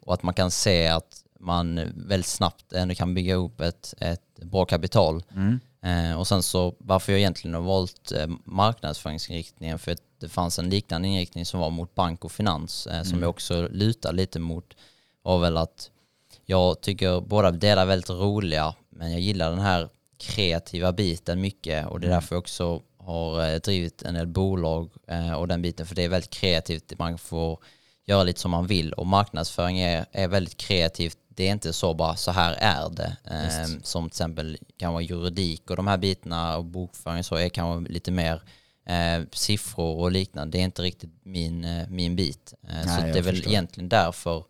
och 0.00 0.14
att 0.14 0.22
man 0.22 0.34
kan 0.34 0.50
se 0.50 0.86
att 0.88 1.24
man 1.40 1.92
väldigt 1.94 2.26
snabbt 2.26 2.72
ändå 2.72 2.94
kan 2.94 3.14
bygga 3.14 3.34
upp 3.34 3.60
ett, 3.60 3.94
ett 3.98 4.36
bra 4.42 4.64
kapital. 4.64 5.22
Mm. 5.34 5.60
Eh, 5.82 6.18
och 6.18 6.26
sen 6.28 6.42
så 6.42 6.74
varför 6.78 7.12
jag 7.12 7.18
egentligen 7.18 7.54
har 7.54 7.60
valt 7.62 8.12
eh, 8.12 8.26
marknadsföringsinriktningen 8.44 9.78
för 9.78 9.92
att 9.92 9.98
det 10.20 10.28
fanns 10.28 10.58
en 10.58 10.70
liknande 10.70 11.08
inriktning 11.08 11.46
som 11.46 11.60
var 11.60 11.70
mot 11.70 11.94
bank 11.94 12.24
och 12.24 12.32
finans 12.32 12.86
eh, 12.86 13.02
som 13.02 13.12
Mm. 13.12 13.22
jag 13.22 13.30
också 13.30 13.68
lutar 13.70 14.12
lite 14.12 14.38
mot 14.38 14.74
var 15.22 15.38
väl 15.38 15.56
att 15.56 15.90
jag 16.46 16.80
tycker 16.80 17.20
båda 17.20 17.50
delar 17.50 17.82
är 17.82 17.86
väldigt 17.86 18.10
roliga 18.10 18.74
men 18.90 19.10
jag 19.12 19.20
gillar 19.20 19.50
den 19.50 19.58
här 19.58 19.88
kreativa 20.18 20.92
biten 20.92 21.40
mycket 21.40 21.86
och 21.86 22.00
det 22.00 22.06
är 22.06 22.08
Mm. 22.08 22.20
därför 22.20 22.34
jag 22.34 22.40
också 22.40 22.80
har 23.04 23.48
eh, 23.48 23.60
drivit 23.60 24.02
en 24.02 24.14
del 24.14 24.26
bolag 24.26 24.90
eh, 25.06 25.32
och 25.32 25.48
den 25.48 25.62
biten 25.62 25.86
för 25.86 25.94
det 25.94 26.02
är 26.02 26.08
väldigt 26.08 26.30
kreativt. 26.30 26.98
Man 26.98 27.18
får 27.18 27.58
göra 28.06 28.22
lite 28.22 28.40
som 28.40 28.50
man 28.50 28.66
vill 28.66 28.92
och 28.92 29.06
marknadsföring 29.06 29.78
är, 29.78 30.06
är 30.12 30.28
väldigt 30.28 30.56
kreativt. 30.56 31.18
Det 31.28 31.48
är 31.48 31.52
inte 31.52 31.72
så 31.72 31.94
bara 31.94 32.16
så 32.16 32.30
här 32.30 32.52
är 32.58 32.90
det. 32.90 33.16
Eh, 33.24 33.44
Just. 33.44 33.86
som 33.86 34.04
till 34.04 34.14
exempel 34.14 34.58
kan 34.76 34.92
vara 34.92 35.02
juridik 35.02 35.70
och 35.70 35.76
de 35.76 35.86
här 35.86 35.96
bitarna 35.96 36.56
och 36.56 36.64
bokföring 36.64 37.24
så 37.24 37.34
är 37.34 37.48
kanske 37.48 37.92
lite 37.92 38.10
mer 38.10 38.42
eh, 38.86 39.24
siffror 39.32 40.00
och 40.00 40.12
liknande. 40.12 40.58
Det 40.58 40.62
är 40.62 40.64
inte 40.64 40.82
riktigt 40.82 41.10
min, 41.22 41.86
min 41.88 42.16
bit. 42.16 42.54
Nej, 42.60 42.84
så 42.84 43.00
det 43.00 43.18
är 43.18 43.22
väl 43.22 43.34
förstår. 43.34 43.50
egentligen 43.52 43.88
därför 43.88 44.44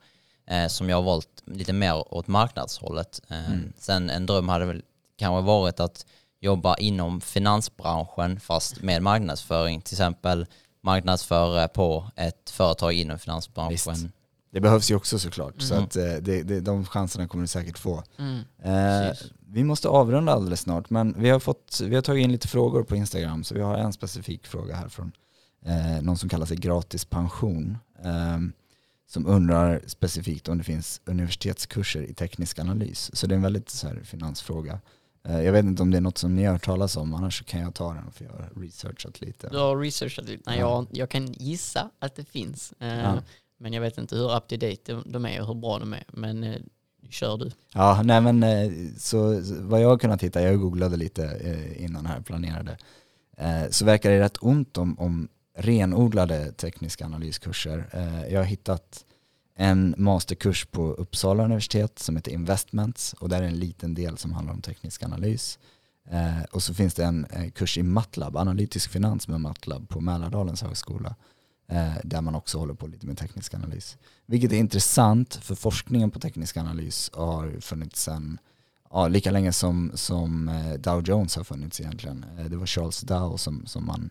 som 0.68 0.88
jag 0.88 0.96
har 0.96 1.02
valt 1.02 1.42
lite 1.44 1.72
mer 1.72 2.14
åt 2.14 2.26
marknadshållet. 2.26 3.20
Mm. 3.28 3.72
Sen 3.78 4.10
en 4.10 4.26
dröm 4.26 4.48
hade 4.48 4.64
väl 4.64 4.82
kanske 5.16 5.46
varit 5.46 5.80
att 5.80 6.06
jobba 6.42 6.74
inom 6.76 7.20
finansbranschen 7.20 8.40
fast 8.40 8.83
med 8.83 9.02
marknadsföring. 9.02 9.81
Till 9.81 9.94
exempel 9.94 10.46
marknadsföra 10.83 11.68
på 11.68 12.11
ett 12.16 12.50
företag 12.50 12.92
inom 12.92 13.18
finansbranschen. 13.18 13.94
Visst. 13.94 14.07
Det 14.52 14.61
behövs 14.61 14.90
ju 14.90 14.94
också 14.94 15.18
såklart, 15.18 15.55
så 15.62 15.74
Mm. 15.74 15.85
att 15.85 15.96
eh, 15.96 16.02
det, 16.02 16.42
det, 16.42 16.61
de 16.61 16.85
chanserna 16.85 17.28
kommer 17.28 17.42
du 17.42 17.48
säkert 17.48 17.78
få. 17.78 18.02
Mm. 18.18 18.38
Eh, 18.62 19.16
vi 19.46 19.64
måste 19.64 19.88
avrunda 19.88 20.33
alldeles 20.33 20.61
snart, 20.61 20.90
men 20.90 21.14
vi 21.18 21.31
har, 21.31 21.40
fått, 21.40 21.81
vi 21.85 21.94
har 21.94 22.02
tagit 22.02 22.24
in 22.24 22.33
lite 22.33 22.48
frågor 22.48 22.83
på 22.83 22.96
Instagram, 22.96 23.44
så 23.44 23.55
vi 23.55 23.61
har 23.61 23.76
en 23.78 23.92
specifik 23.92 24.46
fråga 24.46 24.76
här 24.76 24.88
från 24.88 25.12
eh, 25.66 26.02
någon 26.02 26.18
som 26.18 26.28
kallar 26.28 26.46
sig 26.46 26.57
gratis 26.57 27.05
pension. 27.05 27.78
Eh, 28.05 28.38
som 29.09 29.26
undrar 29.26 29.83
specifikt 29.87 30.48
om 30.48 30.59
det 30.59 30.64
finns 30.64 31.00
universitetskurser 31.05 32.02
i 32.02 32.14
teknisk 32.14 32.59
analys. 32.59 33.11
Så 33.12 33.26
det 33.26 33.35
är 33.35 33.37
en 33.37 33.42
väldigt 33.42 33.70
så 33.70 33.88
här, 33.88 34.00
finansfråga. 34.05 34.81
Eh, 35.28 35.42
jag 35.42 35.52
vet 35.52 35.64
inte 35.64 35.82
om 35.82 35.90
det 35.90 35.96
är 35.96 36.00
något 36.00 36.18
som 36.18 36.35
ni 36.37 36.44
har 36.44 36.52
hört 36.52 36.64
talas 36.64 36.96
om, 36.96 37.14
annars 37.14 37.38
så 37.38 37.44
kan 37.44 37.61
jag 37.61 37.74
ta 37.74 37.94
den 37.94 38.12
för 38.12 38.24
jag 38.24 38.32
har 38.32 38.62
researchat 38.62 39.20
lite. 39.20 39.48
Du 39.48 39.58
har 39.58 39.76
researchat 39.76 40.24
lite? 40.28 40.42
Nej, 40.50 40.58
Ja. 40.58 40.87
jag, 40.90 40.98
jag 40.98 41.08
kan 41.11 41.32
gissa 41.32 41.90
att 41.98 42.14
det 42.16 42.24
finns. 42.24 42.72
Eh, 42.80 42.98
Ja. 42.98 43.22
Men 43.58 43.72
jag 43.72 43.80
vet 43.80 43.98
inte 43.98 44.16
hur 44.16 44.37
up 44.37 44.48
to 44.48 44.56
date 44.56 45.02
de, 45.06 45.26
är 45.26 45.40
och 45.40 45.46
hur 45.46 45.54
bra 45.54 45.78
de 45.78 45.92
är. 45.92 46.04
Men 46.12 46.44
eh, 46.44 46.61
kör 47.11 47.37
du. 47.37 47.50
Ja, 47.74 48.02
nej 48.04 48.20
men 48.20 48.44
så, 48.98 49.40
vad 49.61 49.80
jag 49.82 49.88
har 49.88 49.98
kunnat 49.98 50.22
hitta, 50.22 50.42
jag 50.42 50.61
googlade 50.61 50.96
lite 50.96 51.40
innan 51.76 52.06
här 52.06 52.20
planerade, 52.20 52.76
så 53.70 53.85
verkar 53.85 54.11
det 54.11 54.20
rätt 54.20 54.37
ont 54.40 54.78
om, 54.78 54.98
om 54.98 55.28
renodlade 55.58 56.52
tekniska 56.52 57.04
analyskurser. 57.04 57.85
Jag 58.30 58.40
har 58.40 58.44
hittat 58.44 59.04
en 59.54 59.94
masterkurs 59.98 60.66
på 60.66 60.92
Uppsala 60.92 61.44
universitet 61.44 61.98
som 61.98 62.16
heter 62.16 62.32
Investments 62.32 63.12
och 63.12 63.28
där 63.28 63.42
är 63.42 63.46
en 63.46 63.58
liten 63.58 63.94
del 63.94 64.18
som 64.18 64.32
handlar 64.32 64.54
om 64.54 64.62
teknisk 64.62 65.02
analys. 65.02 65.58
Eh, 66.10 66.42
och 66.50 66.62
så 66.62 66.74
finns 66.74 66.94
det 66.94 67.04
en 67.04 67.24
eh, 67.24 67.50
kurs 67.50 67.78
i 67.78 67.82
MATLAB, 67.82 68.36
analytisk 68.36 68.90
finans 68.90 69.28
med 69.28 69.40
MATLAB 69.40 69.88
på 69.88 70.00
Mälardalens 70.00 70.62
högskola 70.62 71.14
eh, 71.68 71.94
där 72.04 72.20
man 72.20 72.34
också 72.34 72.58
håller 72.58 72.74
på 72.74 72.86
lite 72.86 73.06
med 73.06 73.18
teknisk 73.18 73.54
analys. 73.54 73.96
Vilket 74.26 74.52
är 74.52 74.56
intressant 74.56 75.34
för 75.34 75.54
forskningen 75.54 76.10
på 76.10 76.20
teknisk 76.20 76.56
analys 76.56 77.10
har 77.14 77.60
funnits 77.60 78.02
sedan 78.02 78.38
ja, 78.90 79.08
lika 79.08 79.30
länge 79.30 79.52
som, 79.52 79.90
som 79.94 80.48
eh, 80.48 80.72
Dow 80.72 81.02
Jones 81.08 81.36
har 81.36 81.44
funnits 81.44 81.80
egentligen. 81.80 82.24
Eh, 82.38 82.44
Det 82.44 82.56
var 82.56 82.66
Charles 82.66 83.00
Dow 83.00 83.36
som, 83.36 83.66
som 83.66 83.86
man 83.86 84.10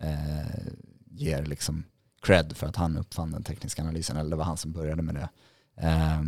eh, 0.00 0.72
ger 1.10 1.46
liksom 1.46 1.84
cred 2.22 2.56
för 2.56 2.66
att 2.66 2.76
han 2.76 2.96
uppfann 2.98 3.30
den 3.32 3.42
tekniska 3.42 3.82
analysen, 3.82 4.16
eller 4.16 4.30
det 4.30 4.36
var 4.36 4.44
han 4.44 4.56
som 4.56 4.72
började 4.72 5.02
med 5.02 5.14
det. 5.14 5.28
Eh, 5.86 6.20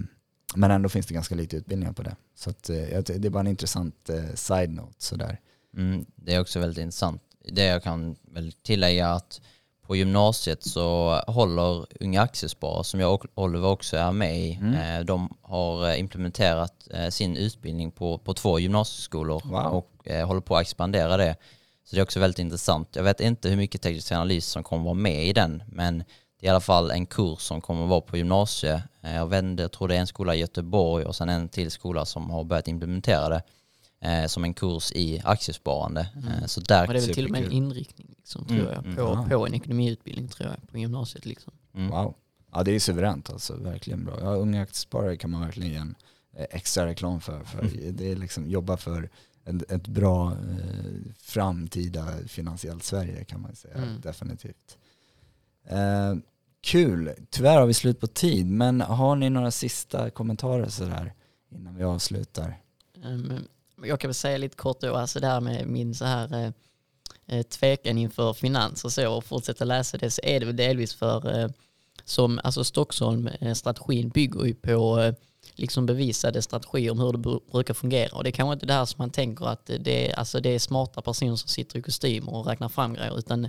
men 0.54 0.70
ändå 0.70 0.88
finns 0.88 1.06
det 1.06 1.14
ganska 1.14 1.34
lite 1.34 1.56
utbildningar 1.56 1.92
på 1.92 2.02
det. 2.02 2.16
Så 2.34 2.50
att, 2.50 2.70
eh, 2.70 2.76
det 2.76 3.10
är 3.26 3.30
bara 3.30 3.40
en 3.40 3.46
intressant 3.46 4.08
eh, 4.10 4.34
side-note 4.34 4.94
sådär. 4.98 5.40
Mm, 5.76 6.04
det 6.16 6.34
är 6.34 6.40
också 6.40 6.60
väldigt 6.60 6.82
intressant. 6.82 7.22
Det 7.52 7.64
jag 7.64 7.82
kan 7.82 8.16
väl 8.32 8.52
tillägga 8.52 9.08
att 9.08 9.40
på 9.86 9.96
gymnasiet 9.96 10.62
så 10.62 11.16
håller 11.26 11.86
Unga 12.00 12.22
Aktiesparare, 12.22 12.84
som 12.84 13.00
jag 13.00 13.14
och 13.14 13.26
Oliver 13.34 13.68
också 13.68 13.96
är 13.96 14.12
med 14.12 14.38
i, 14.40 14.54
Mm. 14.54 14.74
eh, 15.00 15.04
de 15.04 15.36
har 15.42 15.94
implementerat 15.96 16.88
sin 17.10 17.36
utbildning 17.36 17.90
på, 17.90 18.18
på 18.18 18.34
två 18.34 18.58
gymnasieskolor 18.58 19.42
Wow. 19.44 19.60
och 19.66 20.08
håller 20.26 20.40
på 20.40 20.56
att 20.56 20.62
expandera 20.62 21.16
det. 21.16 21.36
Så 21.92 21.96
det 21.96 22.00
är 22.00 22.02
också 22.02 22.20
väldigt 22.20 22.38
intressant. 22.38 22.88
Jag 22.96 23.02
vet 23.02 23.20
inte 23.20 23.48
hur 23.48 23.56
mycket 23.56 23.82
teknisk 23.82 24.12
analys 24.12 24.46
som 24.46 24.62
kommer 24.62 24.84
vara 24.84 24.94
med 24.94 25.26
i 25.26 25.32
den, 25.32 25.62
men 25.66 25.98
det 25.98 26.46
är 26.46 26.46
i 26.46 26.48
alla 26.48 26.60
fall 26.60 26.90
en 26.90 27.06
kurs 27.06 27.38
som 27.40 27.60
kommer 27.60 27.86
vara 27.86 28.00
på 28.00 28.16
gymnasiet. 28.16 28.82
Eh, 29.02 29.14
Jag, 29.14 29.26
vet 29.26 29.44
inte, 29.44 29.62
jag 29.62 29.72
tror 29.72 29.88
det 29.88 29.96
är 29.96 30.00
en 30.00 30.06
skola 30.06 30.34
i 30.34 30.38
Göteborg 30.38 31.04
och 31.04 31.16
sen 31.16 31.28
en 31.28 31.48
till 31.48 31.70
skola 31.70 32.04
som 32.04 32.30
har 32.30 32.44
börjat 32.44 32.68
implementera 32.68 33.28
det 33.28 33.42
eh, 34.00 34.26
som 34.26 34.44
en 34.44 34.54
kurs 34.54 34.92
i 34.92 35.20
aktiesparande. 35.24 36.00
Eh, 36.40 36.46
så 36.46 36.60
där, 36.60 36.86
Och 36.86 36.92
det 36.92 36.98
är 36.98 37.06
väl 37.06 37.14
till 37.14 37.24
och 37.24 37.30
med 37.30 37.44
en 37.44 37.52
inriktning 37.52 38.14
liksom, 38.18 38.44
tror 38.44 38.58
Mm, 38.60 38.72
jag, 38.72 38.84
mm. 38.84 38.96
på, 38.96 39.02
Ja. 39.30 39.36
på 39.38 39.46
en 39.46 39.54
ekonomiutbildning 39.54 40.28
tror 40.28 40.48
jag, 40.50 40.70
på 40.70 40.78
gymnasiet. 40.78 41.26
Liksom. 41.26 41.52
mm, 41.74 41.90
Wow. 41.90 42.14
Ja 42.52 42.62
det 42.62 42.72
är 42.74 42.80
suveränt 42.80 43.30
alltså, 43.30 43.56
verkligen 43.56 44.04
bra. 44.04 44.14
Ja, 44.20 44.26
unga 44.34 44.62
aktiesparare 44.62 45.16
kan 45.16 45.30
man 45.30 45.40
verkligen 45.40 45.70
ge 45.70 45.76
en 45.76 45.94
eh, 46.36 46.46
extra 46.50 46.86
reklam 46.86 47.20
för. 47.20 47.44
för 47.44 47.58
Mm. 47.58 47.96
Det 47.96 48.12
är 48.12 48.16
liksom 48.16 48.50
jobba 48.50 48.76
för 48.76 49.10
ett, 49.44 49.72
ett 49.72 49.88
bra 49.88 50.32
eh, 50.32 51.12
framtida 51.18 52.08
finansiellt 52.26 52.82
Sverige 52.84 53.24
kan 53.24 53.40
man 53.40 53.56
säga, 53.56 53.74
Mm. 53.74 54.00
definitivt. 54.00 54.78
Eh, 55.64 56.14
kul, 56.60 57.10
tyvärr 57.30 57.58
har 57.60 57.66
vi 57.66 57.74
slut 57.74 58.00
på 58.00 58.06
tid, 58.06 58.46
men 58.46 58.80
har 58.80 59.16
ni 59.16 59.30
några 59.30 59.50
sista 59.50 60.10
kommentarer 60.10 60.68
sådär 60.68 61.12
innan 61.50 61.76
vi 61.76 61.84
avslutar? 61.84 62.60
Um, 63.04 63.32
Jag 63.84 64.00
kan 64.00 64.08
väl 64.08 64.14
säga 64.14 64.38
lite 64.38 64.56
kort 64.56 64.80
då, 64.80 64.94
alltså 64.96 65.20
det 65.20 65.26
här 65.26 65.40
med 65.40 65.66
min 65.68 65.94
så 65.94 66.04
här 66.04 66.34
eh, 66.34 66.50
eh, 67.38 67.42
tvekan 67.42 67.98
inför 67.98 68.32
finans 68.32 68.84
och 68.84 68.92
så 68.92 69.16
och 69.16 69.24
fortsätta 69.24 69.64
läsa 69.64 69.98
det 69.98 70.10
så 70.10 70.20
är 70.24 70.40
det 70.40 70.46
väl 70.46 70.56
delvis 70.56 70.94
för 70.94 71.38
eh, 71.40 71.48
som, 72.04 72.40
alltså 72.44 72.64
Stockholm-strategin 72.64 74.08
bygger 74.08 74.44
ju 74.44 74.54
på 74.54 75.00
eh, 75.00 75.14
liksom 75.54 75.86
bevisade 75.86 76.42
strategier 76.42 76.90
om 76.90 76.98
hur 76.98 77.12
det 77.12 77.40
brukar 77.52 77.74
fungera 77.74 78.16
och 78.16 78.24
det 78.24 78.30
är 78.30 78.32
kanske 78.32 78.52
inte 78.52 78.66
det 78.66 78.72
här 78.72 78.84
som 78.84 78.98
man 78.98 79.10
tänker 79.10 79.46
att 79.46 79.70
det 79.80 80.10
är, 80.10 80.18
alltså 80.18 80.40
det 80.40 80.50
är 80.50 80.58
smarta 80.58 81.02
personer 81.02 81.36
som 81.36 81.48
sitter 81.48 81.78
i 81.78 81.82
kostymer 81.82 82.34
och 82.34 82.46
räknar 82.46 82.68
fram 82.68 82.94
grejer 82.94 83.18
utan 83.18 83.48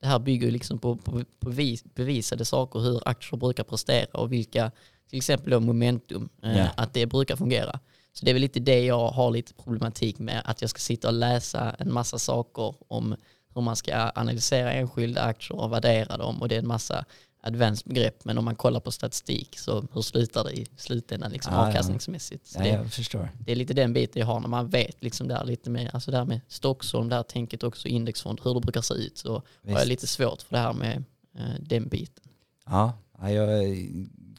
det 0.00 0.06
här 0.06 0.18
bygger 0.18 0.50
liksom 0.50 0.78
på, 0.78 0.96
på, 0.96 1.24
på 1.40 1.52
bevisade 1.94 2.44
saker 2.44 2.80
hur 2.80 3.08
aktier 3.08 3.38
brukar 3.38 3.64
prestera 3.64 4.20
och 4.20 4.32
vilka, 4.32 4.70
till 5.10 5.16
exempel 5.16 5.50
då 5.50 5.60
momentum, 5.60 6.28
yeah. 6.42 6.68
att 6.76 6.94
det 6.94 7.06
brukar 7.06 7.36
fungera. 7.36 7.80
Så 8.12 8.24
det 8.24 8.30
är 8.30 8.32
väl 8.32 8.42
lite 8.42 8.60
det 8.60 8.84
jag 8.84 9.08
har 9.08 9.30
lite 9.30 9.54
problematik 9.54 10.18
med, 10.18 10.42
att 10.44 10.60
jag 10.60 10.70
ska 10.70 10.78
sitta 10.78 11.08
och 11.08 11.14
läsa 11.14 11.76
en 11.78 11.92
massa 11.92 12.18
saker 12.18 12.74
om 12.88 13.16
hur 13.54 13.62
man 13.62 13.76
ska 13.76 14.12
analysera 14.14 14.72
enskilda 14.72 15.22
aktier 15.22 15.58
och 15.60 15.72
värdera 15.72 16.16
dem 16.16 16.42
och 16.42 16.48
det 16.48 16.54
är 16.54 16.58
en 16.58 16.66
massa 16.66 17.04
advanced 17.44 17.88
begrepp. 17.88 18.24
Men 18.24 18.38
om 18.38 18.44
man 18.44 18.56
kollar 18.56 18.80
på 18.80 18.90
statistik 18.90 19.58
så 19.58 19.86
hur 19.92 20.02
slutar 20.02 20.44
det 20.44 20.52
i 20.52 20.66
slutändan 20.76 21.32
liksom 21.32 21.54
ah, 21.54 21.68
avkastningsmässigt? 21.68 22.52
Ja. 22.54 22.66
ja, 22.66 22.76
jag 22.76 22.92
förstår. 22.92 23.28
Det 23.38 23.52
är 23.52 23.56
lite 23.56 23.74
den 23.74 23.92
biten 23.92 24.20
jag 24.20 24.26
har 24.26 24.40
när 24.40 24.48
man 24.48 24.68
vet 24.68 25.04
liksom 25.04 25.28
där 25.28 25.44
lite 25.44 25.70
med, 25.70 25.90
alltså 25.92 26.10
där 26.10 26.24
med 26.24 26.40
Stockholm, 26.48 27.08
det 27.08 27.16
här 27.16 27.22
tänket 27.22 27.62
också 27.62 27.88
indexfond, 27.88 28.40
hur 28.44 28.54
det 28.54 28.60
brukar 28.60 28.80
se 28.80 28.94
ut 28.94 29.18
så 29.18 29.42
Visst. 29.62 29.72
har 29.72 29.80
jag 29.80 29.88
lite 29.88 30.06
svårt 30.06 30.42
för 30.42 30.56
det 30.56 30.62
här 30.62 30.72
med 30.72 31.04
eh, 31.38 31.60
den 31.60 31.88
biten. 31.88 32.24
Ja, 32.66 32.92
jag, 33.20 33.76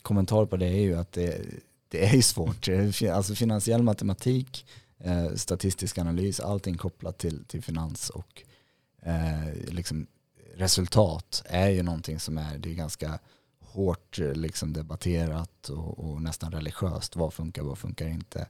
kommentar 0.01 0.45
på 0.45 0.57
det 0.57 0.67
är 0.67 0.81
ju 0.81 0.95
att 0.97 1.11
det, 1.11 1.41
det 1.87 2.05
är 2.05 2.21
svårt. 2.21 2.67
Alltså 3.15 3.35
finansiell 3.35 3.83
matematik, 3.83 4.65
eh, 4.99 5.33
statistisk 5.35 5.97
analys, 5.97 6.39
allting 6.39 6.77
kopplat 6.77 7.17
till, 7.17 7.45
till 7.45 7.63
finans 7.63 8.09
och 8.09 8.43
eh, 9.01 9.73
liksom 9.73 10.07
resultat 10.55 11.43
är 11.45 11.69
ju 11.69 11.83
någonting 11.83 12.19
som 12.19 12.37
är, 12.37 12.57
det 12.57 12.71
är 12.71 12.73
ganska 12.73 13.19
hårt 13.59 14.17
liksom 14.17 14.73
debatterat 14.73 15.69
och, 15.69 15.99
och 15.99 16.21
nästan 16.21 16.51
religiöst. 16.51 17.15
Vad 17.15 17.33
funkar, 17.33 17.63
vad 17.63 17.77
funkar 17.77 18.07
inte? 18.07 18.47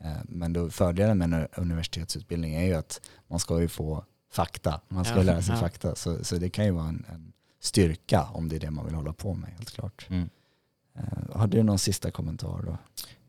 Eh, 0.00 0.16
men 0.24 0.52
då 0.52 0.70
fördelen 0.70 1.18
med 1.18 1.32
en 1.32 1.48
universitetsutbildning 1.56 2.54
är 2.54 2.64
ju 2.64 2.74
att 2.74 3.00
man 3.26 3.38
ska 3.38 3.60
ju 3.60 3.68
få 3.68 4.04
fakta. 4.30 4.80
Man 4.88 5.04
ska 5.04 5.16
ja, 5.16 5.22
lära 5.22 5.42
sig 5.42 5.54
ja. 5.54 5.60
fakta. 5.60 5.94
Så, 5.94 6.24
så 6.24 6.36
det 6.36 6.50
kan 6.50 6.64
ju 6.64 6.70
vara 6.70 6.88
en, 6.88 7.04
en, 7.08 7.32
styrka 7.60 8.24
om 8.24 8.48
det 8.48 8.56
är 8.56 8.60
det 8.60 8.70
man 8.70 8.84
vill 8.84 8.94
hålla 8.94 9.12
på 9.12 9.34
med, 9.34 9.50
helt 9.50 9.70
klart. 9.70 10.06
Mm. 10.10 10.28
Uh, 10.98 11.36
har 11.36 11.46
du 11.46 11.62
någon 11.62 11.78
sista 11.78 12.10
kommentar 12.10 12.62
då? 12.66 12.78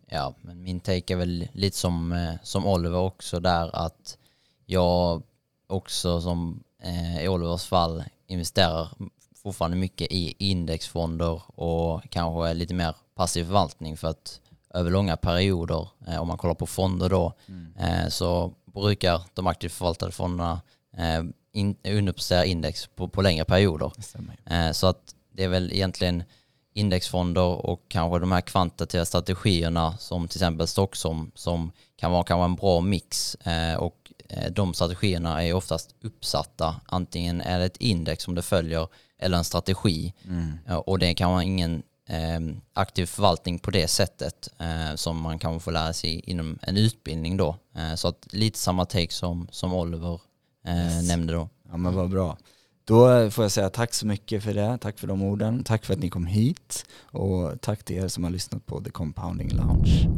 Ja, 0.10 0.34
men 0.42 0.64
min 0.64 0.80
take 0.80 1.14
är 1.14 1.18
väl 1.18 1.48
lite 1.54 1.78
som, 1.78 2.12
eh, 2.12 2.34
som 2.44 2.66
Oliver 2.66 2.98
också 2.98 3.40
där 3.40 3.76
att 3.76 4.18
jag 4.66 5.24
också 5.68 6.22
som 6.22 6.64
eh, 6.82 7.24
i 7.24 7.28
Olivers 7.28 7.66
fall 7.66 8.04
investerar 8.28 8.90
fortfarande 9.44 9.78
mycket 9.78 10.08
i 10.12 10.36
indexfonder 10.38 11.42
och 11.60 12.02
kanske 12.10 12.54
lite 12.54 12.74
mer 12.74 12.96
passiv 13.16 13.46
förvaltning 13.46 13.98
för 13.98 14.08
att 14.08 14.42
över 14.74 14.92
långa 14.92 15.18
perioder, 15.18 15.88
eh, 16.08 16.22
om 16.22 16.28
man 16.28 16.38
kollar 16.38 16.56
på 16.56 16.68
fonder 16.68 17.10
då, 17.10 17.34
mm. 17.48 17.74
eh, 17.80 18.10
så 18.10 18.54
brukar 18.66 19.22
de 19.34 19.48
aktivt 19.48 19.72
förvaltade 19.72 20.12
fonderna 20.12 20.62
eh, 20.98 21.24
in, 21.52 21.76
underprestera 21.84 22.46
index 22.46 22.88
på, 22.88 23.08
på 23.08 23.22
längre 23.22 23.46
perioder. 23.46 23.92
Eh, 24.46 24.72
så 24.72 24.88
att 24.88 25.16
det 25.32 25.44
är 25.44 25.48
väl 25.48 25.72
egentligen 25.72 26.24
indexfonder 26.74 27.66
och 27.66 27.82
kanske 27.88 28.20
de 28.20 28.32
här 28.32 28.42
kvantitativa 28.42 29.06
strategierna 29.06 29.98
som 29.98 30.28
till 30.28 30.38
exempel 30.38 30.68
Stockholm 30.68 31.32
som 31.36 31.72
kan 31.96 32.12
vara, 32.12 32.24
kan 32.24 32.38
vara 32.38 32.46
en 32.46 32.56
bra 32.56 32.82
mix 32.82 33.36
eh, 33.36 33.76
och 33.76 34.07
de 34.52 34.74
strategierna 34.74 35.44
är 35.44 35.54
oftast 35.54 35.96
uppsatta. 36.02 36.76
Antingen 36.86 37.42
är 37.42 37.60
det 37.60 37.66
ett 37.66 37.78
index 37.78 38.24
som 38.24 38.36
det 38.36 38.42
följer 38.42 38.88
eller 39.20 39.38
en 39.38 39.44
strategi. 39.44 40.14
Mm. 40.28 40.80
Och 40.86 41.00
det 41.00 41.14
kan 41.14 41.32
vara 41.32 41.44
ingen 41.44 41.84
eh, 42.10 42.40
aktiv 42.74 43.06
förvaltning 43.06 43.60
på 43.60 43.72
det 43.72 43.88
sättet 43.88 44.50
eh, 44.60 44.96
som 44.96 45.22
man 45.22 45.40
kan 45.40 45.60
få 45.60 45.72
lära 45.72 45.94
sig 45.94 46.20
inom 46.20 46.60
en 46.62 46.78
utbildning 46.78 47.38
då. 47.38 47.56
Eh, 47.76 47.96
så 47.96 48.08
att 48.08 48.28
lite 48.30 48.60
samma 48.60 48.86
take 48.86 49.14
som, 49.14 49.48
som 49.52 49.74
Oliver 49.74 50.22
eh, 50.66 50.98
yes. 50.98 51.08
nämnde 51.08 51.34
då. 51.34 51.50
Ja 51.70 51.78
men 51.78 51.96
vad 51.96 52.10
bra. 52.10 52.38
Då 52.86 53.32
får 53.32 53.44
jag 53.44 53.52
säga 53.52 53.70
tack 53.70 53.94
så 53.94 54.08
mycket 54.08 54.44
för 54.44 54.54
det. 54.54 54.78
Tack 54.78 55.00
för 55.00 55.08
de 55.08 55.22
orden. 55.22 55.64
Tack 55.64 55.86
för 55.86 55.94
att 55.94 56.00
ni 56.00 56.10
kom 56.10 56.26
hit. 56.26 56.86
Och 57.02 57.62
tack 57.62 57.84
till 57.84 57.96
er 57.96 58.08
som 58.08 58.24
har 58.24 58.32
lyssnat 58.32 58.66
på 58.66 58.84
The 58.84 58.90
Compounding 58.90 59.50
Lounge. 59.50 60.10